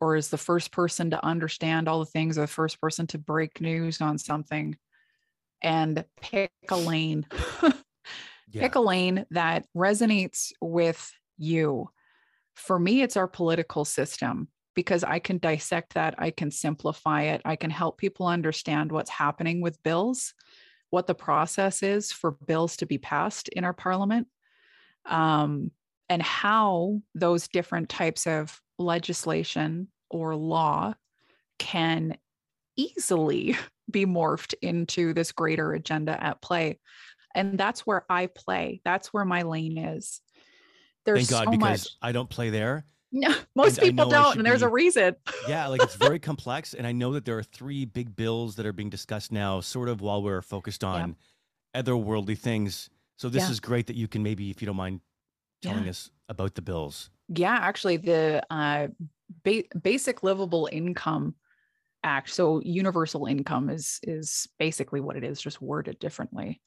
[0.00, 3.18] or is the first person to understand all the things or the first person to
[3.18, 4.76] break news on something
[5.62, 7.24] and pick a lane
[7.62, 7.70] yeah.
[8.62, 11.12] pick a lane that resonates with
[11.42, 11.90] you.
[12.54, 17.42] For me, it's our political system because I can dissect that, I can simplify it,
[17.44, 20.34] I can help people understand what's happening with bills,
[20.90, 24.28] what the process is for bills to be passed in our parliament,
[25.06, 25.70] um,
[26.08, 30.94] and how those different types of legislation or law
[31.58, 32.16] can
[32.76, 33.56] easily
[33.90, 36.78] be morphed into this greater agenda at play.
[37.34, 38.80] And that's where I play.
[38.84, 40.20] That's where my lane is.
[41.04, 41.88] There's Thank God, so because much.
[42.00, 42.84] I don't play there.
[43.10, 45.16] No, most people don't, and there's a reason.
[45.48, 48.66] Yeah, like it's very complex, and I know that there are three big bills that
[48.66, 51.16] are being discussed now, sort of while we're focused on
[51.74, 52.88] otherworldly things.
[53.16, 53.50] So this Yeah.
[53.50, 55.00] is great that you can maybe, if you don't mind,
[55.62, 55.90] telling Yeah.
[55.90, 57.10] us about the bills.
[57.28, 58.88] Yeah, actually, the uh,
[59.44, 61.34] ba- basic livable income
[62.04, 62.30] act.
[62.30, 66.60] So universal income is is basically what it is, just worded differently.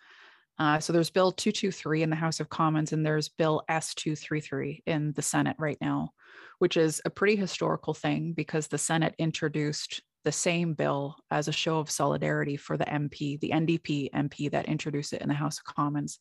[0.58, 5.12] Uh, so there's Bill 223 in the House of Commons, and there's Bill S233 in
[5.14, 6.12] the Senate right now,
[6.60, 11.54] which is a pretty historical thing because the Senate introduced the same bill as a
[11.54, 15.60] show of solidarity for the MP, the NDP MP that introduced it in the House
[15.60, 16.20] of Commons.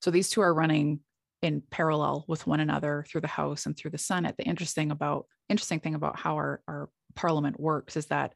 [0.00, 1.00] So these two are running
[1.40, 4.36] in parallel with one another through the House and through the Senate.
[4.36, 8.34] The interesting about interesting thing about how our, our parliament works is that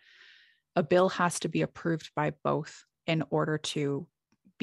[0.74, 4.06] a bill has to be approved by both in order to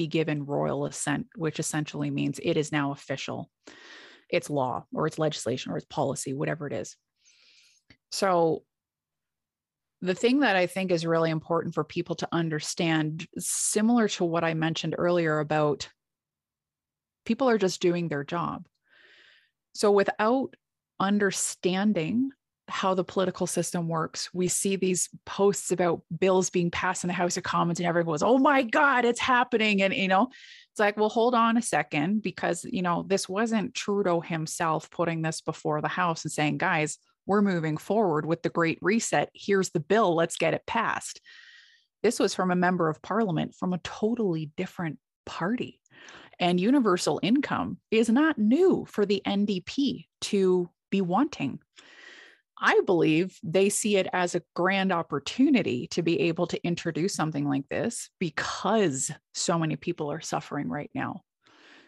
[0.02, 3.48] be given royal assent, which essentially means it is now official.
[4.28, 6.96] it's law or it's legislation or it's policy, whatever it is.
[8.10, 8.64] So,
[10.00, 14.42] the thing that I think is really important for people to understand, similar to what
[14.42, 15.88] I mentioned earlier about
[17.24, 18.66] people are just doing their job.
[19.74, 20.56] So, without
[20.98, 22.30] understanding
[22.72, 24.30] how the political system works.
[24.32, 28.12] We see these posts about bills being passed in the House of Commons, and everyone
[28.12, 29.82] goes, Oh my God, it's happening.
[29.82, 30.28] And, you know,
[30.70, 35.22] it's like, well, hold on a second, because, you know, this wasn't Trudeau himself putting
[35.22, 39.28] this before the House and saying, Guys, we're moving forward with the Great Reset.
[39.34, 40.14] Here's the bill.
[40.14, 41.20] Let's get it passed.
[42.02, 45.78] This was from a member of parliament from a totally different party.
[46.40, 51.60] And universal income is not new for the NDP to be wanting.
[52.64, 57.46] I believe they see it as a grand opportunity to be able to introduce something
[57.46, 61.22] like this because so many people are suffering right now,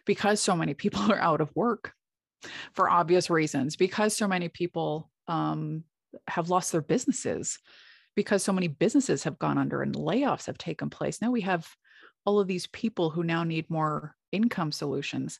[0.04, 1.92] because so many people are out of work
[2.72, 5.84] for obvious reasons, because so many people um,
[6.26, 7.60] have lost their businesses,
[8.16, 11.22] because so many businesses have gone under and layoffs have taken place.
[11.22, 11.68] Now we have
[12.26, 15.38] all of these people who now need more income solutions.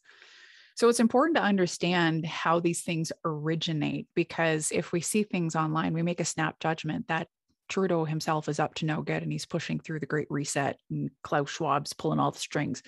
[0.74, 5.94] So it's important to understand how these things originate because if we see things online,
[5.94, 7.28] we make a snap judgment that
[7.68, 11.10] Trudeau himself is up to no good and he's pushing through the great reset and
[11.22, 12.82] Klaus Schwab's pulling all the strings.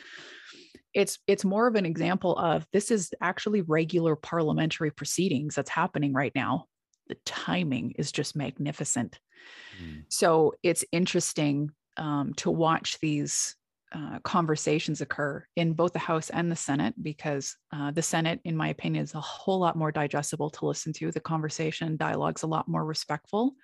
[0.93, 6.13] It's it's more of an example of this is actually regular parliamentary proceedings that's happening
[6.13, 6.67] right now.
[7.09, 9.21] The timing is just magnificent.
[9.81, 10.05] Mm.
[10.09, 13.57] So it's interesting um, to watch these
[13.93, 18.57] uh, conversations occur in both the House and the Senate because uh, the Senate, in
[18.57, 21.13] my opinion, is a whole lot more digestible to listen to.
[21.13, 23.55] The conversation dialogue's a lot more respectful.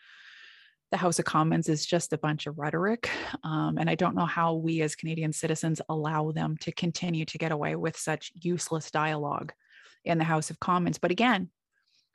[0.93, 3.11] The House of Commons is just a bunch of rhetoric.
[3.43, 7.39] Um, and I don't know how we as Canadian citizens allow them to continue to
[7.39, 9.53] get away with such useless dialogue
[10.05, 10.99] in the House of Commons.
[10.99, 11.51] But again,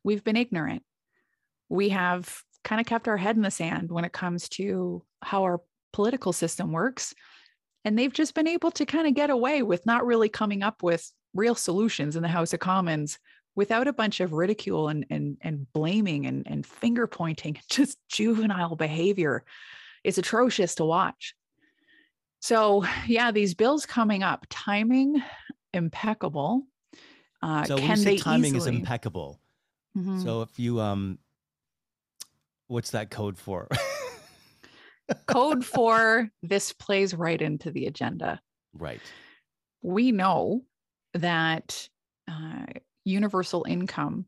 [0.03, 0.83] we've been ignorant.
[1.69, 5.43] We have kind of kept our head in the sand when it comes to how
[5.43, 7.13] our political system works
[7.85, 10.83] and they've just been able to kind of get away with not really coming up
[10.83, 13.19] with real solutions in the House of Commons
[13.55, 18.75] without a bunch of ridicule and and, and blaming and, and finger pointing, just juvenile
[18.75, 19.43] behavior
[20.03, 21.35] is atrocious to watch.
[22.39, 25.21] So yeah, these bills coming up, timing
[25.73, 26.63] impeccable.
[27.41, 28.57] Uh, so you say timing easily...
[28.57, 29.39] is impeccable,
[29.95, 30.21] mm-hmm.
[30.21, 31.19] so if you um,
[32.67, 33.67] what's that code for?
[35.25, 38.41] code for this plays right into the agenda.
[38.73, 39.01] Right.
[39.81, 40.63] We know
[41.13, 41.87] that
[42.29, 42.65] uh,
[43.05, 44.25] universal income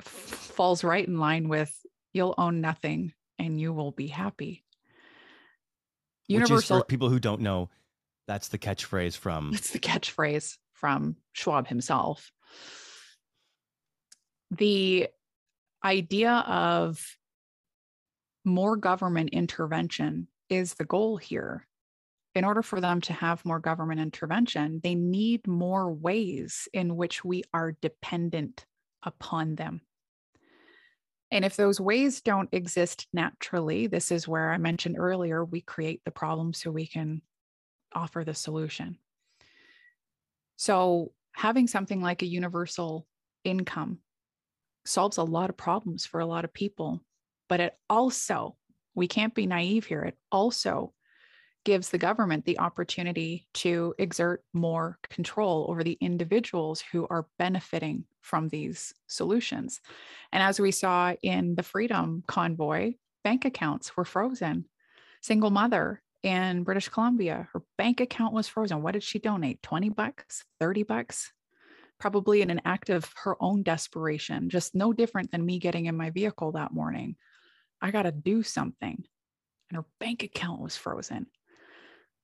[0.00, 1.74] f- falls right in line with
[2.12, 4.64] you'll own nothing and you will be happy.
[6.28, 7.68] Universal for people who don't know,
[8.28, 12.30] that's the catchphrase from It's the catchphrase from Schwab himself.
[14.50, 15.08] The
[15.84, 17.04] idea of
[18.44, 21.66] more government intervention is the goal here.
[22.34, 27.24] In order for them to have more government intervention, they need more ways in which
[27.24, 28.64] we are dependent
[29.02, 29.82] upon them.
[31.30, 36.02] And if those ways don't exist naturally, this is where I mentioned earlier, we create
[36.04, 37.22] the problem so we can
[37.94, 38.98] offer the solution.
[40.56, 43.06] So, having something like a universal
[43.44, 43.98] income
[44.84, 47.02] solves a lot of problems for a lot of people
[47.52, 48.56] but it also,
[48.94, 50.94] we can't be naive here, it also
[51.66, 58.06] gives the government the opportunity to exert more control over the individuals who are benefiting
[58.22, 59.82] from these solutions.
[60.32, 64.64] And as we saw in the Freedom Convoy, bank accounts were frozen.
[65.20, 68.80] Single mother in British Columbia, her bank account was frozen.
[68.80, 69.62] What did she donate?
[69.62, 71.30] 20 bucks, 30 bucks?
[72.00, 75.98] Probably in an act of her own desperation, just no different than me getting in
[75.98, 77.16] my vehicle that morning.
[77.82, 79.04] I got to do something.
[79.70, 81.26] And her bank account was frozen.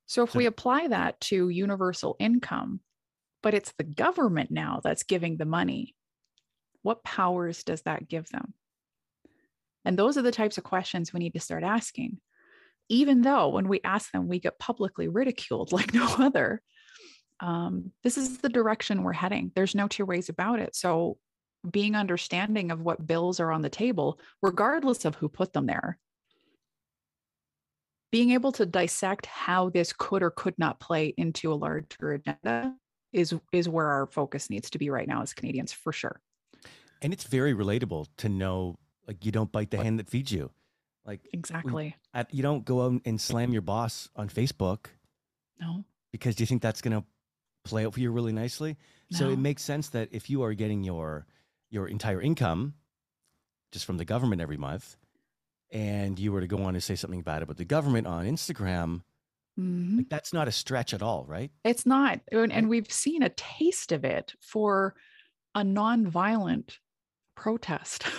[0.07, 2.81] So if we apply that to universal income,
[3.43, 5.95] but it's the government now that's giving the money,
[6.83, 8.55] what powers does that give them?
[9.85, 12.19] And those are the types of questions we need to start asking.
[12.89, 16.63] Even though when we ask them, we get publicly ridiculed like no other.
[17.41, 19.53] Um, this is the direction we're heading.
[19.55, 20.75] There's no two ways about it.
[20.75, 21.19] So
[21.69, 25.99] being understanding of what bills are on the table, regardless of who put them there.
[28.11, 32.75] Being able to dissect how this could or could not play into a larger agenda
[33.13, 36.21] is is where our focus needs to be right now as Canadians for sure.
[37.03, 40.51] And it's very relatable to know like you don't bite the hand that feeds you.
[41.05, 41.97] Like exactly.
[42.15, 44.87] At, you don't go out and slam your boss on Facebook.
[45.61, 45.85] No.
[46.13, 47.05] Because do you think that's going to
[47.69, 48.77] play out for you really nicely.
[49.11, 51.27] So it makes sense that if you are getting your
[51.71, 52.75] your entire income
[53.73, 54.97] just from the government every month,
[55.71, 59.03] and you were to go on and say something bad about the government on Instagram,
[59.59, 59.99] Mhm.
[59.99, 61.51] like that's not a stretch at all, right?
[61.65, 62.21] It's not.
[62.33, 64.95] And, and we've seen a taste of it for
[65.55, 66.79] a non-violent
[67.35, 68.05] protest.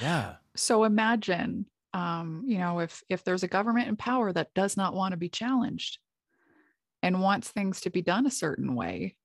[0.00, 0.36] Yeah.
[0.56, 4.94] so imagine, um, you know, if if there's a government in power that does not
[4.94, 5.98] want to be challenged
[7.02, 9.16] and wants things to be done a certain way,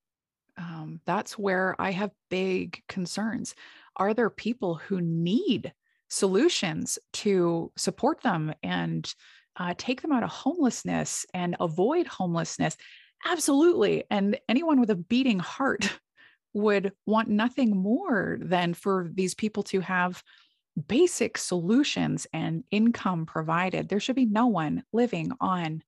[0.57, 3.55] um, that's where I have big concerns.
[3.97, 5.73] Are there people who need
[6.09, 9.13] solutions to support them and
[9.57, 12.77] uh, take them out of homelessness and avoid homelessness?
[13.25, 14.03] Absolutely.
[14.09, 15.99] And anyone with a beating heart
[16.53, 20.23] would want nothing more than for these people to have
[20.87, 23.89] basic solutions and income provided.
[23.89, 25.83] There should be no one living on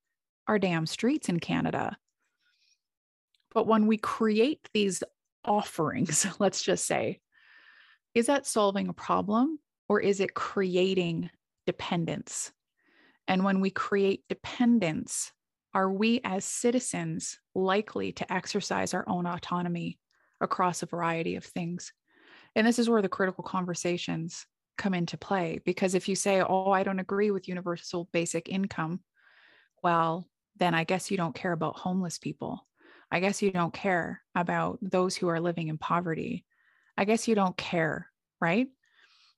[0.47, 1.97] our damn streets in Canada.
[3.53, 5.03] But when we create these
[5.45, 7.19] offerings, let's just say,
[8.13, 11.29] is that solving a problem or is it creating
[11.65, 12.51] dependence?
[13.27, 15.31] And when we create dependence,
[15.73, 19.99] are we as citizens likely to exercise our own autonomy
[20.41, 21.93] across a variety of things?
[22.55, 24.45] And this is where the critical conversations
[24.77, 25.59] come into play.
[25.65, 29.01] Because if you say, oh, I don't agree with universal basic income,
[29.83, 30.27] well,
[30.57, 32.65] then I guess you don't care about homeless people.
[33.11, 36.45] I guess you don't care about those who are living in poverty.
[36.97, 38.09] I guess you don't care,
[38.41, 38.67] right?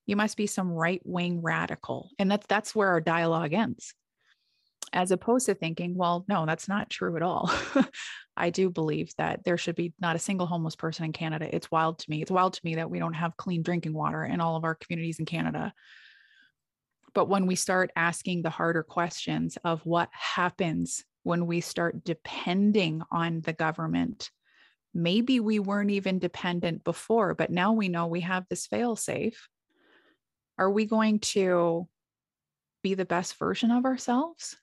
[0.06, 2.10] You must be some right wing radical.
[2.18, 3.94] And that's that's where our dialogue ends.
[4.92, 7.52] As opposed to thinking, well, no, that's not true at all.
[8.38, 11.54] I do believe that there should be not a single homeless person in Canada.
[11.54, 12.24] It's wild to me.
[12.24, 14.74] It's wild to me that we don't have clean drinking water in all of our
[14.74, 15.74] communities in Canada.
[17.14, 23.02] But when we start asking the harder questions of what happens when we start depending
[23.12, 24.32] on the government,
[24.94, 29.48] maybe we weren't even dependent before, but now we know we have this fail safe.
[30.58, 31.88] Are we going to
[32.82, 34.58] be the best version of ourselves,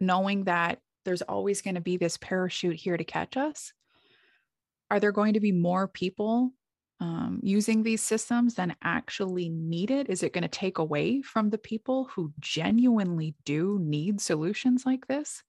[0.00, 3.72] knowing that there's always going to be this parachute here to catch us?
[4.90, 6.52] Are there going to be more people
[7.00, 10.08] um, using these systems than actually need it?
[10.08, 15.06] Is it going to take away from the people who genuinely do need solutions like
[15.06, 15.42] this?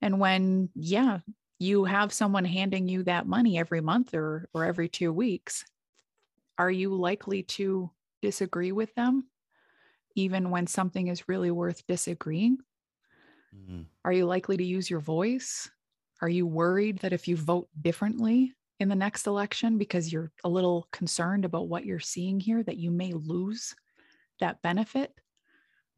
[0.00, 1.20] And when, yeah,
[1.58, 5.64] you have someone handing you that money every month or, or every two weeks,
[6.58, 7.90] are you likely to
[8.22, 9.30] disagree with them,
[10.16, 12.58] even when something is really worth disagreeing?
[13.52, 13.88] Mhm.
[14.04, 15.70] Are you likely to use your voice?
[16.20, 20.48] Are you worried that if you vote differently in the next election because you're a
[20.48, 23.74] little concerned about what you're seeing here, that you may lose
[24.40, 25.12] that benefit?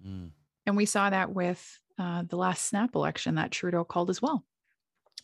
[0.04, 0.30] Mm.
[0.66, 4.44] And we saw that with uh, the last snap election that Trudeau called as well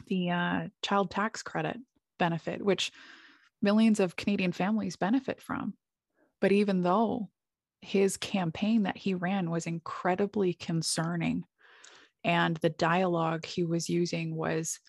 [0.06, 1.78] the uh, child tax credit
[2.18, 2.92] benefit, which
[3.62, 5.74] millions of Canadian families benefit from.
[6.40, 7.30] But even though
[7.80, 11.44] his campaign that he ran was incredibly concerning
[12.24, 14.80] and the dialogue he was using was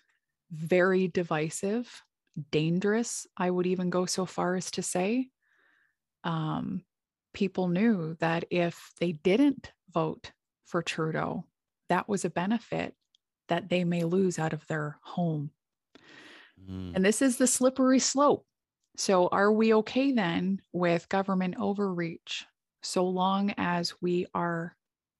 [0.50, 2.02] very divisive,
[2.50, 5.28] dangerous, I would even go so far as to say,
[6.24, 6.82] um,
[7.32, 10.32] people knew that if they didn't vote
[10.66, 11.44] for Trudeau,
[11.88, 12.94] that was a benefit
[13.48, 15.50] that they may lose out of their home.
[16.70, 16.96] Mm.
[16.96, 18.44] And this is the slippery slope.
[18.96, 22.46] So, are we okay then with government overreach
[22.82, 24.76] so long as we are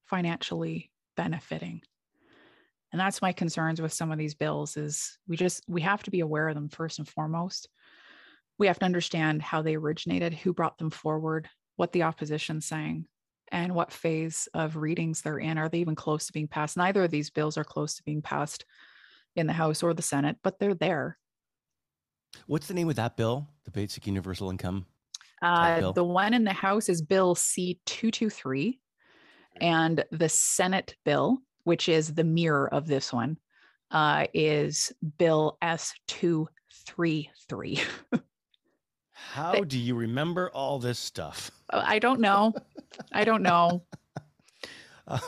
[0.06, 1.82] financially benefiting?
[2.93, 6.11] And that's my concerns with some of these bills is we just we have to
[6.11, 7.68] be aware of them first and foremost.
[8.59, 13.07] We have to understand how they originated, who brought them forward, what the opposition's saying,
[13.53, 15.59] and what phase of readings they're in.
[15.59, 16.76] Are they even close to being passed?
[16.76, 18.64] Neither of these bills are close to being passed
[19.36, 21.18] in the House or the Senate, but they're there.
[22.47, 23.49] What's the name of that bill?
[23.64, 24.86] The basic universal income.
[25.41, 28.80] Uh, the one in the House is Bill C 223,
[29.61, 33.38] and the Senate bill, which is the mirror of this one,
[33.90, 37.80] uh, is Bill S 233.
[39.12, 41.50] How do you remember all this stuff?
[41.70, 42.54] I don't know.
[43.12, 43.82] I don't know.
[45.11, 45.18] Uh,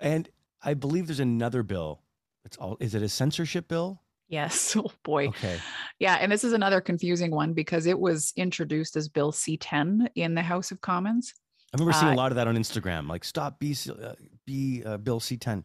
[0.00, 0.28] and
[0.62, 2.02] I believe there's another bill.
[2.44, 2.76] It's all.
[2.78, 4.02] Is it a censorship bill?
[4.28, 4.76] Yes.
[4.78, 5.28] Oh boy.
[5.28, 5.58] Okay.
[5.98, 6.16] Yeah.
[6.20, 10.34] And this is another confusing one because it was introduced as Bill C 10 in
[10.34, 11.32] the House of Commons.
[11.72, 13.08] I remember seeing Uh, a lot of that on Instagram.
[13.08, 14.14] Like, stop BC, uh,
[14.46, 15.64] B uh, Bill C ten.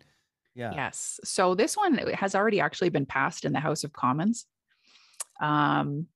[0.55, 0.73] Yeah.
[0.73, 1.19] Yes.
[1.23, 4.45] So this one has already actually been passed in the House of Commons.
[5.39, 6.07] Um,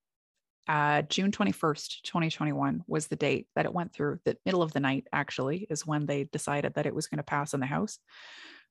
[0.66, 4.18] uh, June 21st, 2021 was the date that it went through.
[4.24, 7.24] The middle of the night, actually, is when they decided that it was going to
[7.24, 7.98] pass in the House,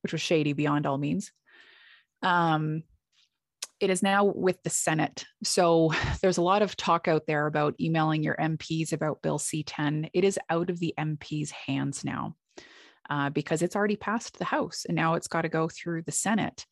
[0.02, 1.32] which was shady beyond all means.
[2.22, 2.82] Um,
[3.80, 5.24] it is now with the Senate.
[5.42, 5.92] So
[6.22, 10.10] there's a lot of talk out there about emailing your MPs about Bill C 10.
[10.12, 12.36] It is out of the MPs' hands now
[13.10, 16.12] uh, because it's already passed the House and now it's got to go through the
[16.12, 16.66] Senate.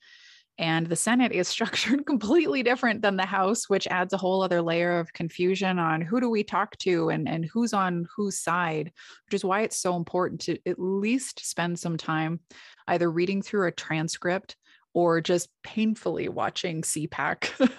[0.58, 4.62] And the Senate is structured completely different than the House, which adds a whole other
[4.62, 8.92] layer of confusion on who do we talk to and, and who's on whose side,
[9.26, 12.40] which is why it's so important to at least spend some time
[12.86, 14.56] either reading through a transcript
[14.94, 17.70] or just painfully watching CPAC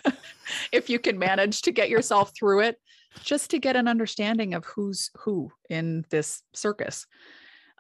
[0.72, 2.78] if you can manage to get yourself through it,
[3.22, 7.06] just to get an understanding of who's who in this circus.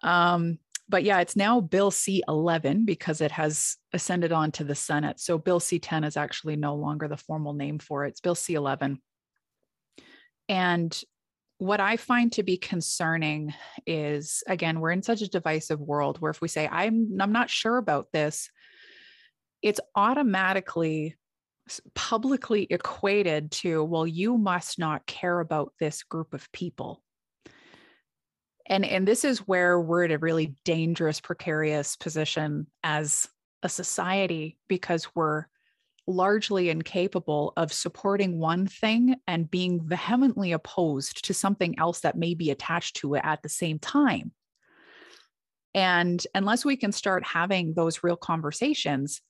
[0.04, 4.76] Um, but yeah, it's now Bill C 11 because it has ascended on to the
[4.76, 5.20] Senate.
[5.20, 8.10] So Bill C 10 is actually no longer the formal name for it.
[8.10, 9.01] It's Bill C 11.
[10.49, 11.01] And
[11.58, 13.54] what I find to be concerning
[13.88, 17.49] is again, we're in such a divisive world where if we say, I'm, I'm not
[17.49, 18.49] sure about this,
[19.62, 21.16] it's automatically
[21.95, 27.01] publicly equated to, well, you must not care about this group of people.
[28.68, 33.28] And, and this is where we're at a really dangerous, precarious position as
[33.61, 35.45] a society because we're
[36.07, 42.34] largely incapable of supporting one thing and being vehemently opposed to something else that may
[42.34, 44.32] be attached to it at the same time.
[45.74, 49.22] And unless we can start having those real conversations,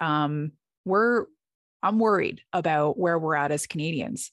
[0.00, 0.52] um,
[0.84, 1.26] we're
[1.82, 4.32] I'm worried about where we're at as Canadians.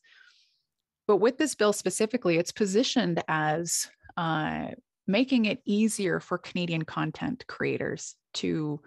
[1.06, 4.68] But with this bill specifically, it's positioned as uh,
[5.08, 8.82] making it easier for Canadian content creators to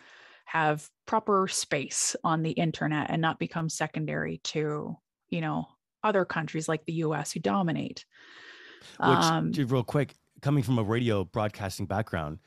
[0.47, 4.97] have proper space on the internet and not become secondary to,
[5.29, 5.67] you know,
[6.03, 8.05] other countries like the US who dominate.
[8.99, 12.39] Which, um, real quick, coming from a radio broadcasting background,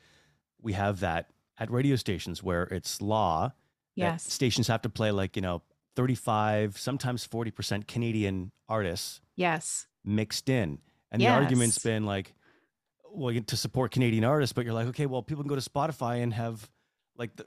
[0.60, 1.26] we have that
[1.58, 3.52] at radio stations where it's law
[3.98, 4.32] Yes.
[4.32, 5.62] Stations have to play like, you know,
[5.96, 9.20] 35, sometimes 40% Canadian artists.
[9.34, 9.88] Yes.
[10.04, 10.78] Mixed in.
[11.10, 11.30] And yes.
[11.30, 12.34] the argument's been like,
[13.18, 16.22] well, to support Canadian artists, but you're like, okay, well, people can go to Spotify
[16.22, 16.68] and have
[17.16, 17.46] like the,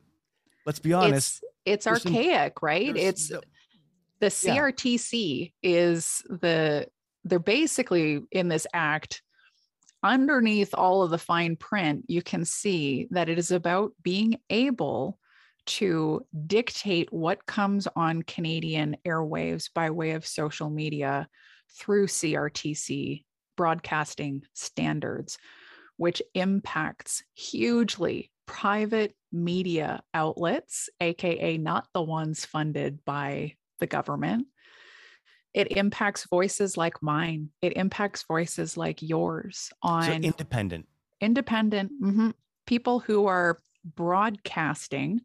[0.65, 1.43] let's be honest.
[1.65, 2.95] It's, it's archaic, some, right?
[2.95, 3.41] It's the,
[4.19, 5.71] the CRTC yeah.
[5.71, 6.87] is the,
[7.23, 9.21] they're basically in this act
[10.03, 15.17] underneath all of the fine print, you can see that it is about being able
[15.65, 21.27] to dictate what comes on Canadian airwaves by way of social media
[21.77, 23.23] through CRTC
[23.61, 25.37] broadcasting standards,
[25.97, 34.47] which impacts hugely private media outlets, AKA not the ones funded by the government.
[35.53, 37.49] It impacts voices like mine.
[37.61, 40.87] It impacts voices like yours on so independent.
[41.21, 42.29] Independent mm-hmm,
[42.65, 45.21] people who are broadcasting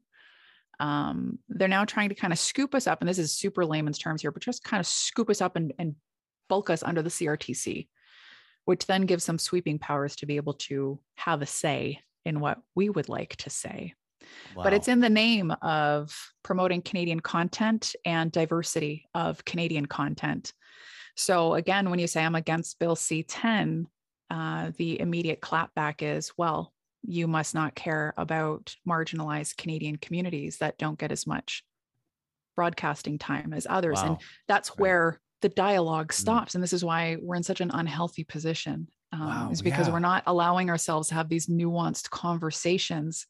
[0.78, 3.97] um, they're now trying to kind of scoop us up, and this is super layman's
[3.97, 5.95] terms here, but just kind of scoop us up and, and
[6.51, 7.89] bulk us under the CRTC,
[8.67, 12.59] which then gives them sweeping powers to be able to have a say in what
[12.75, 13.95] we would like to say.
[14.55, 14.64] Wow.
[14.64, 20.53] But it's in the name of promoting Canadian content and diversity of Canadian content.
[21.17, 23.87] So, again, when you say I'm against Bill C 10,
[24.31, 30.77] uh, the immediate clapback is, well, you must not care about marginalized Canadian communities that
[30.77, 31.62] don't get as much
[32.57, 33.99] broadcasting time as others.
[34.03, 34.07] Wow.
[34.07, 34.17] And
[34.49, 34.81] that's right.
[34.81, 36.16] where the dialogue mm.
[36.16, 36.53] stops.
[36.53, 36.57] Mm.
[36.57, 39.49] And this is why we're in such an unhealthy position, um, wow.
[39.51, 39.93] is because yeah.
[39.93, 43.26] we're not allowing ourselves to have these nuanced conversations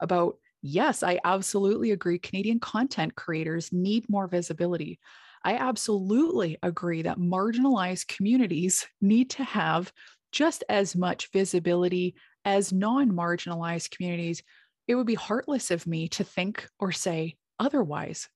[0.00, 2.18] about, yes, I absolutely agree.
[2.18, 4.98] Canadian content creators need more visibility.
[5.44, 9.92] I absolutely agree that marginalized communities need to have
[10.32, 14.42] just as much visibility as non marginalized communities,
[14.88, 18.28] it would be heartless of me to think or say otherwise.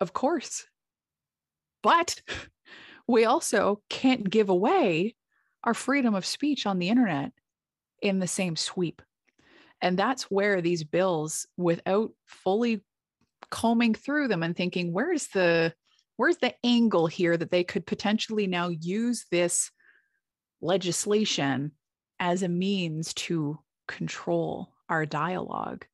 [0.00, 0.66] Of course.
[1.84, 2.20] But
[3.06, 5.14] we also can't give away
[5.62, 7.30] our freedom of speech on the internet
[8.02, 9.02] in the same sweep.
[9.80, 12.82] And that's where these bills, without fully
[13.50, 15.74] combing through them and thinking, where's the
[16.16, 19.70] where's the angle here that they could potentially now use this
[20.62, 21.72] legislation
[22.20, 23.58] as a means to
[23.88, 25.84] control our dialogue.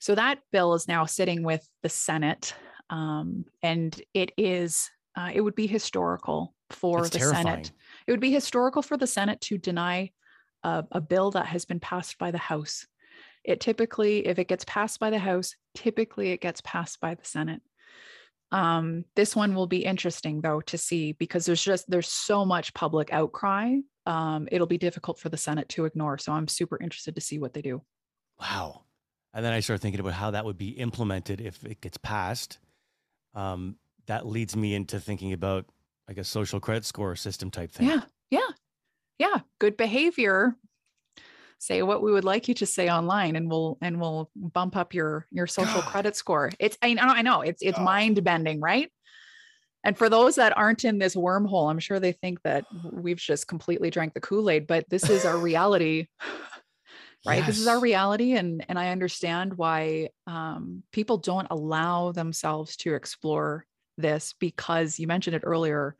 [0.00, 2.54] So that bill is now sitting with the Senate,
[2.88, 7.46] um, and it is uh, it would be historical for That's the terrifying.
[7.46, 7.72] Senate.
[8.06, 10.10] It would be historical for the Senate to deny
[10.62, 12.86] a, a bill that has been passed by the House.
[13.44, 17.24] It typically, if it gets passed by the House, typically it gets passed by the
[17.24, 17.62] Senate.
[18.52, 22.74] Um, this one will be interesting though to see because there's just there's so much
[22.74, 26.18] public outcry um, it'll be difficult for the Senate to ignore.
[26.18, 27.82] So I'm super interested to see what they do.
[28.40, 28.82] Wow.
[29.34, 32.58] And then I start thinking about how that would be implemented if it gets passed.
[33.34, 33.76] um,
[34.10, 35.66] that leads me into thinking about
[36.08, 37.86] like a social credit score system type thing.
[37.86, 38.00] Yeah.
[38.32, 38.48] Yeah.
[39.20, 39.38] Yeah.
[39.60, 40.56] Good behavior.
[41.60, 44.94] Say what we would like you to say online and we'll and we'll bump up
[44.94, 46.50] your your social credit score.
[46.58, 47.84] It's I know, I know it's it's Oh.
[47.84, 48.90] mind bending, right?
[49.84, 53.46] And for those that aren't in this wormhole, I'm sure they think that we've just
[53.46, 56.08] completely drank the Kool-Aid, but this is our reality.
[57.26, 62.76] right this is our reality and and i understand why um, people don't allow themselves
[62.76, 63.66] to explore
[64.00, 65.96] this because you mentioned it earlier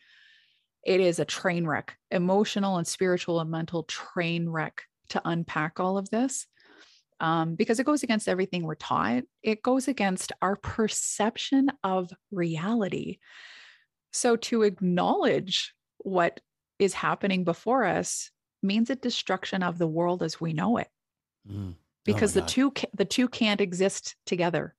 [0.85, 5.99] it is a train wreck emotional and spiritual and mental train wreck to unpack all
[5.99, 6.47] of this.
[7.21, 9.25] Um, because it goes against everything we're taught.
[9.43, 13.19] It goes against our perception of reality.
[14.11, 16.41] So to acknowledge what
[16.79, 18.31] is happening before us
[18.63, 20.89] means a destruction of the world as we know it.
[21.51, 21.75] Mm.
[22.05, 22.49] because the God.
[22.49, 24.75] two the two can't exist together.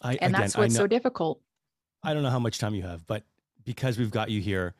[0.00, 1.41] I, and again, that's what's so difficult
[2.02, 3.24] I don't know how much time you have, but
[3.64, 4.74] because we've got you here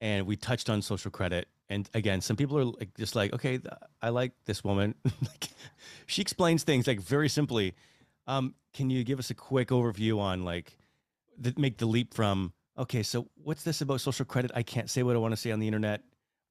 [0.00, 3.58] and we touched on social credit, and again, some people are like just like, okay,
[4.00, 4.94] I like this woman.
[5.04, 5.48] like,
[6.06, 7.74] she explains things like very simply.
[8.26, 10.76] Um, can you give us a quick overview on like
[11.36, 14.52] the, make the leap from okay, so what's this about social credit?
[14.54, 16.02] I can't say what I want to say on the internet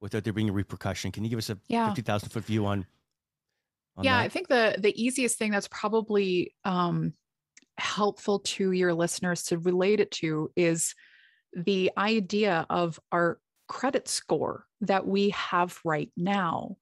[0.02, 1.12] without there being a repercussion.
[1.12, 1.88] Can you give us a Yeah.
[1.88, 2.86] fifty thousand foot view on?
[3.96, 7.14] on yeah i think the the easiest thing that's probably um
[7.78, 10.96] helpful to your listeners to relate it to is
[11.54, 16.78] the idea of our credit score that we have right now.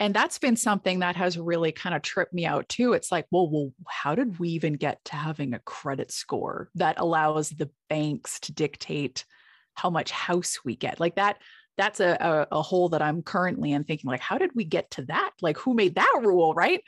[0.00, 2.92] And that's been something that has really kind of tripped me out too.
[2.92, 7.00] It's like well well how did we even get to having a credit score that
[7.00, 9.24] allows the banks to dictate
[9.74, 11.00] how much house we get?
[11.00, 11.38] Like that
[11.76, 14.90] that's a, a, a hole that i'm currently in thinking like how did we get
[14.92, 15.30] to that?
[15.40, 16.82] Like who made that rule right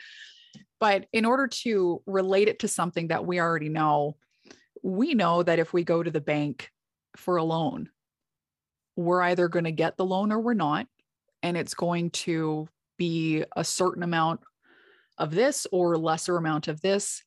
[0.78, 4.16] but in order to relate it to something that we already know
[4.82, 6.70] we know that if we go to the bank
[7.16, 7.88] for a loan
[9.00, 10.86] we're either going to get the loan or we're not.
[11.42, 14.40] And it's going to be a certain amount
[15.18, 17.22] of this or lesser amount of this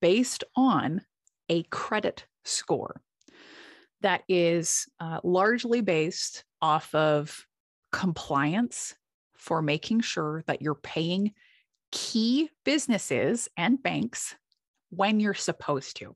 [0.00, 1.02] based on
[1.48, 3.00] a credit score
[4.00, 7.46] that is uh, largely based off of
[7.92, 8.94] compliance
[9.34, 11.32] for making sure that you're paying
[11.90, 14.34] key businesses and banks
[14.90, 16.14] when you're supposed to.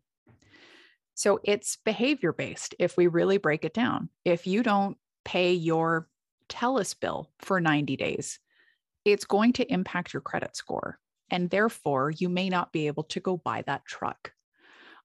[1.15, 4.09] So it's behavior based if we really break it down.
[4.25, 6.09] If you don't pay your
[6.49, 8.39] TELUS bill for 90 days,
[9.05, 10.99] it's going to impact your credit score.
[11.31, 14.33] And therefore, you may not be able to go buy that truck.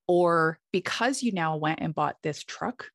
[0.08, 2.90] Or because you now went and bought this truck,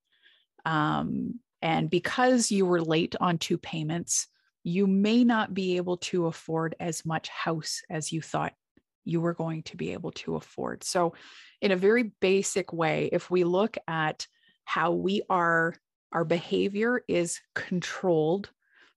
[0.65, 4.29] um, and because you were late on two payments,
[4.65, 8.53] you may not be able to afford as much house as you thought
[9.05, 10.85] you were going to be able to afford.
[10.85, 11.15] So,
[11.61, 14.27] in a very basic way, if we look at
[14.65, 15.75] how we are,
[16.13, 18.51] our behavior is controlled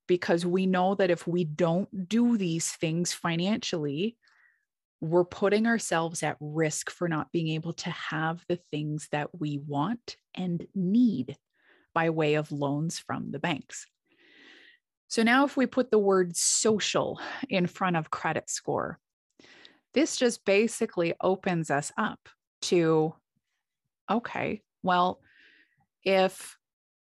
[0.08, 4.18] because we know that if we don't do these things financially,
[5.02, 9.60] we're putting ourselves at risk for not being able to have the things that we
[9.66, 11.38] want and need
[11.94, 13.86] by way of loans from the banks.
[15.08, 19.00] So now, if we put the word social in front of credit score,
[19.94, 22.28] this just basically opens us up
[22.64, 23.14] to
[24.10, 25.20] okay, well,
[26.04, 26.58] if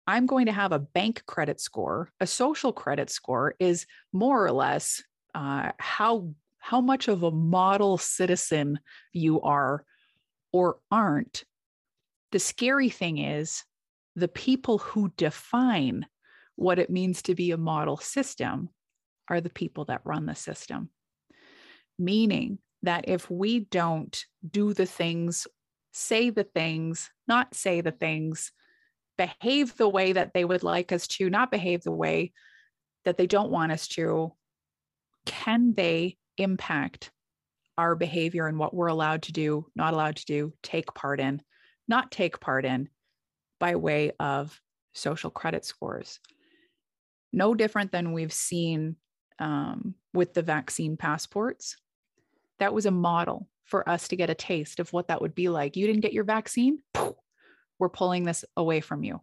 [0.07, 4.53] I'm going to have a bank credit score, a social credit score is more or
[4.53, 5.03] less
[5.35, 6.29] uh, how
[6.59, 8.79] how much of a model citizen
[9.13, 9.85] you are
[10.53, 11.45] or aren't.
[12.31, 13.65] The scary thing is
[14.15, 16.07] the people who define
[16.57, 18.69] what it means to be a model system
[19.29, 20.91] are the people that run the system.
[21.99, 25.47] Meaning that if we don't do the things,
[25.93, 28.53] say the things, not say the things,
[29.17, 32.33] behave the way that they would like us to, not behave the way
[33.05, 34.33] that they don't want us to,
[35.27, 37.11] can they impact
[37.79, 41.41] our behavior and what we're allowed to do, not allowed to do, take part in,
[41.89, 42.89] not take part in
[43.61, 44.61] by way of
[44.95, 46.19] social credit scores?
[47.33, 48.97] No different than we've seen
[49.39, 51.77] um, with the vaccine passports.
[52.59, 55.49] That was a model for us to get a taste of what that would be
[55.49, 55.77] like.
[55.77, 56.79] You didn't get your vaccine?
[57.79, 59.21] We're pulling this away from you.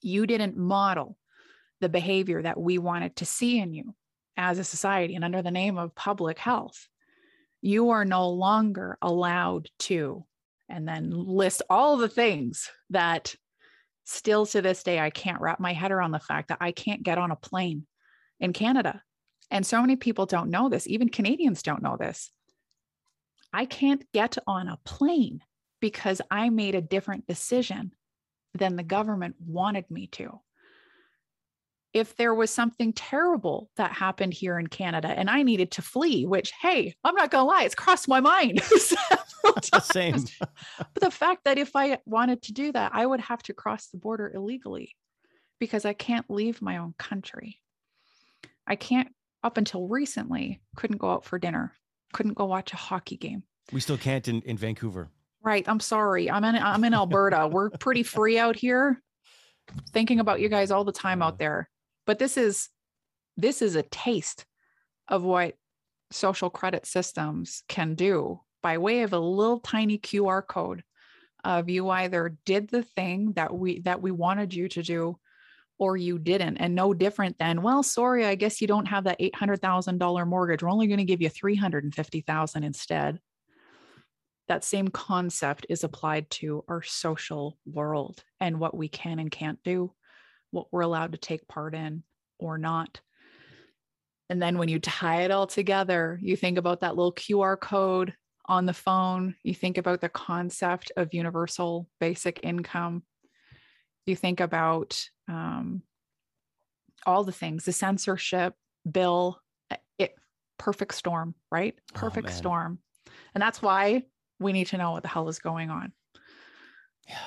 [0.00, 1.16] You didn't model
[1.80, 3.94] the behavior that we wanted to see in you
[4.36, 6.88] as a society and under the name of public health.
[7.62, 10.26] You are no longer allowed to,
[10.68, 13.34] and then list all the things that
[14.04, 17.02] still to this day, I can't wrap my head around the fact that I can't
[17.02, 17.86] get on a plane
[18.40, 19.02] in Canada.
[19.50, 22.30] And so many people don't know this, even Canadians don't know this.
[23.52, 25.40] I can't get on a plane
[25.80, 27.92] because I made a different decision
[28.54, 30.40] than the government wanted me to.
[31.94, 36.26] If there was something terrible that happened here in Canada and I needed to flee,
[36.26, 38.60] which, hey, I'm not going to lie, it's crossed my mind
[39.82, 40.24] Same.
[40.40, 43.86] but the fact that if I wanted to do that, I would have to cross
[43.86, 44.96] the border illegally
[45.60, 47.60] because I can't leave my own country.
[48.66, 49.08] I can't,
[49.42, 51.72] up until recently, couldn't go out for dinner,
[52.12, 53.44] couldn't go watch a hockey game.
[53.72, 55.10] We still can't in, in Vancouver.
[55.42, 55.68] Right.
[55.68, 56.30] I'm sorry.
[56.30, 57.46] I'm in I'm in Alberta.
[57.46, 59.02] We're pretty free out here.
[59.92, 61.68] Thinking about you guys all the time out there.
[62.06, 62.68] But this is
[63.36, 64.44] this is a taste
[65.08, 65.54] of what
[66.10, 70.82] social credit systems can do by way of a little tiny QR code
[71.44, 75.18] of you either did the thing that we that we wanted you to do
[75.78, 79.18] or you didn't and no different than well sorry i guess you don't have that
[79.20, 80.62] $800000 mortgage.
[80.62, 83.20] We're only going to give you 350000 instead.
[84.48, 89.58] That same concept is applied to our social world and what we can and can't
[89.64, 89.92] do,
[90.54, 92.02] what we're allowed to take part in
[92.38, 93.00] or not.
[94.30, 98.14] And then when you tie it all together, you think about that little QR code
[98.46, 103.02] on the phone, you think about the concept of universal basic income,
[104.06, 105.82] you think about um,
[107.06, 108.54] all the things, the censorship
[108.90, 109.40] bill,
[109.70, 110.14] eh, it
[110.58, 111.74] perfect storm, right?
[111.94, 112.36] Oh, Perfect man.
[112.36, 112.78] storm.
[113.34, 114.04] And that's why
[114.38, 115.92] we need to know what the hell is going on.
[117.08, 117.18] Yeah.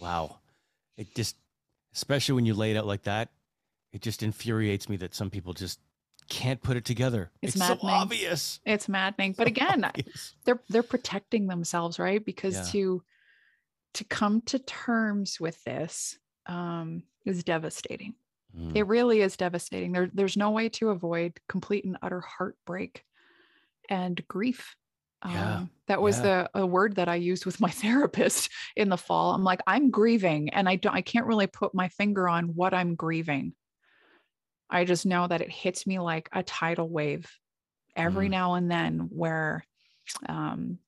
[0.00, 0.38] Wow.
[0.96, 1.36] It just,
[1.96, 3.30] especially when you lay it out like that,
[3.92, 5.80] it just infuriates me that some people just
[6.28, 7.30] can't put it together.
[7.42, 7.94] It's so maddening.
[7.94, 8.60] obvious.
[8.64, 9.32] It's maddening.
[9.32, 10.34] But So again, obvious.
[10.44, 12.24] they're they're protecting themselves, right?
[12.24, 12.64] Because Yeah.
[12.72, 13.02] to
[13.94, 18.14] to come to terms with this um, is devastating.
[18.56, 18.76] Mm.
[18.76, 19.92] It really is devastating.
[19.92, 23.04] There, there's no way to avoid complete and utter heartbreak
[23.88, 24.76] and grief.
[25.26, 26.20] Yeah, Um, that was yeah.
[26.20, 29.34] the a word that I used with my therapist in the fall.
[29.34, 32.74] I'm like, I'm grieving, and I don't, I can't really put my finger on what
[32.74, 33.54] I'm grieving.
[34.68, 37.30] I just know that it hits me like a tidal wave
[37.96, 38.30] every Mm.
[38.30, 39.64] now and then, where,
[40.28, 40.78] um,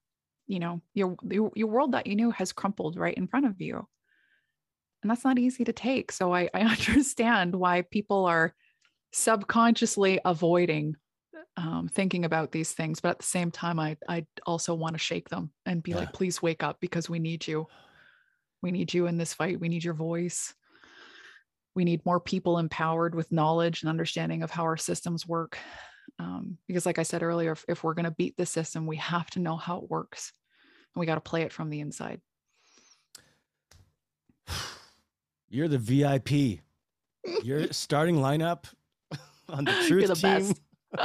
[0.47, 3.61] you know, your, your your world that you knew has crumpled right in front of
[3.61, 3.87] you,
[5.03, 6.13] and that's not easy to take.
[6.13, 8.55] So I, I understand why people are
[9.13, 10.97] subconsciously avoiding
[11.57, 14.99] um, thinking about these things, but at the same time, I I also want to
[14.99, 15.99] shake them and be Yeah.
[15.99, 17.67] like, please wake up because we need you.
[18.63, 19.61] We need you in this fight.
[19.61, 20.55] We need your voice.
[21.75, 25.59] We need more people empowered with knowledge and understanding of how our systems work.
[26.19, 28.97] Um, because, like I said earlier, if, if we're going to beat the system, we
[28.97, 30.33] have to know how it works,
[30.95, 32.21] and we got to play it from the inside.
[35.49, 36.61] You're the VIP.
[37.43, 38.65] You're starting lineup
[39.49, 40.49] on the You're truth the team.
[40.49, 40.61] best.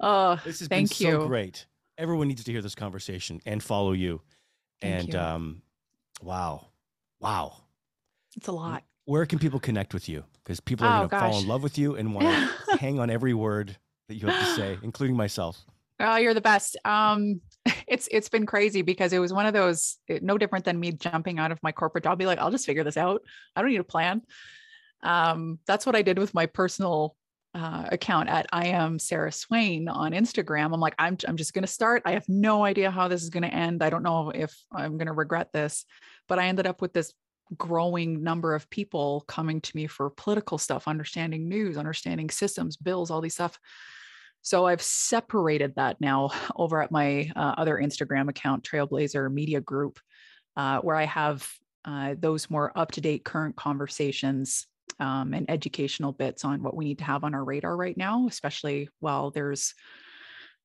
[0.00, 1.66] oh, This has Thank been so great.
[1.98, 4.20] Everyone needs to hear this conversation and follow you.
[4.80, 5.18] Thank and you.
[5.20, 5.62] um,
[6.22, 6.66] wow,
[7.20, 7.54] wow.
[8.36, 8.82] it's a lot.
[9.04, 10.24] Where can people connect with you?
[10.42, 12.98] Because people are Oh, going to fall in love with you and want to hang
[12.98, 13.76] on every word
[14.08, 15.64] that you have to say, including myself.
[16.00, 16.76] Oh, you're the best.
[16.84, 17.40] Um,
[17.86, 20.90] it's it's been crazy because it was one of those it- no different than me
[20.92, 22.10] jumping out of my corporate job.
[22.10, 23.22] I'll be like, I'll just figure this out.
[23.54, 24.22] I don't need a plan.
[25.02, 27.14] Um, that's what I did with my personal
[27.54, 30.74] uh, account at I am Sarah Swain on Instagram.
[30.74, 32.02] I'm like, I'm I'm just gonna start.
[32.04, 33.82] I have no idea how this is gonna end.
[33.82, 35.84] I don't know if I'm gonna regret this,
[36.28, 37.12] but I ended up with this
[37.56, 43.10] growing number of people coming to me for political stuff, understanding news, understanding systems, bills,
[43.10, 43.58] all these stuff.
[44.42, 50.00] So I've separated that now over at my uh, other Instagram account, Trailblazer Media Group,
[50.56, 51.48] uh, where I have
[51.84, 54.66] uh, those more up to date current conversations
[55.00, 58.26] um, and educational bits on what we need to have on our radar right now,
[58.28, 59.74] especially while there's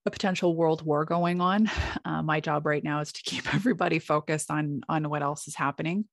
[0.06, 1.70] a potential world war going on.
[2.06, 5.56] Uh, my job right now is to keep everybody focused on on what else is
[5.56, 6.06] happening,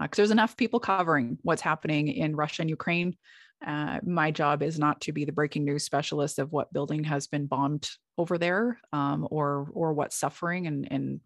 [0.00, 3.16] because there's enough people covering what's happening in Russia and Ukraine.
[3.66, 7.26] Uh, my job is not to be the breaking news specialist of what building has
[7.26, 11.20] been bombed over there, um, or or what suffering and and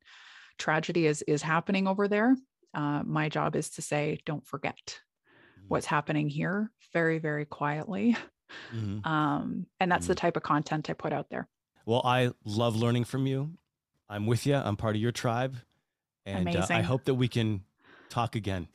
[0.59, 2.36] tragedy is is happening over there.
[2.72, 5.01] Uh, my job is to say, don't forget
[5.68, 8.16] what's happening here, very very quietly,
[8.74, 9.04] Mhm.
[9.06, 11.48] um, and that's the type of content I put out there.
[11.86, 13.56] Well, I love learning from you.
[14.08, 14.54] I'm with you.
[14.54, 15.56] I'm part of your tribe.
[16.26, 17.64] And uh, I hope that we can
[18.08, 18.68] talk again.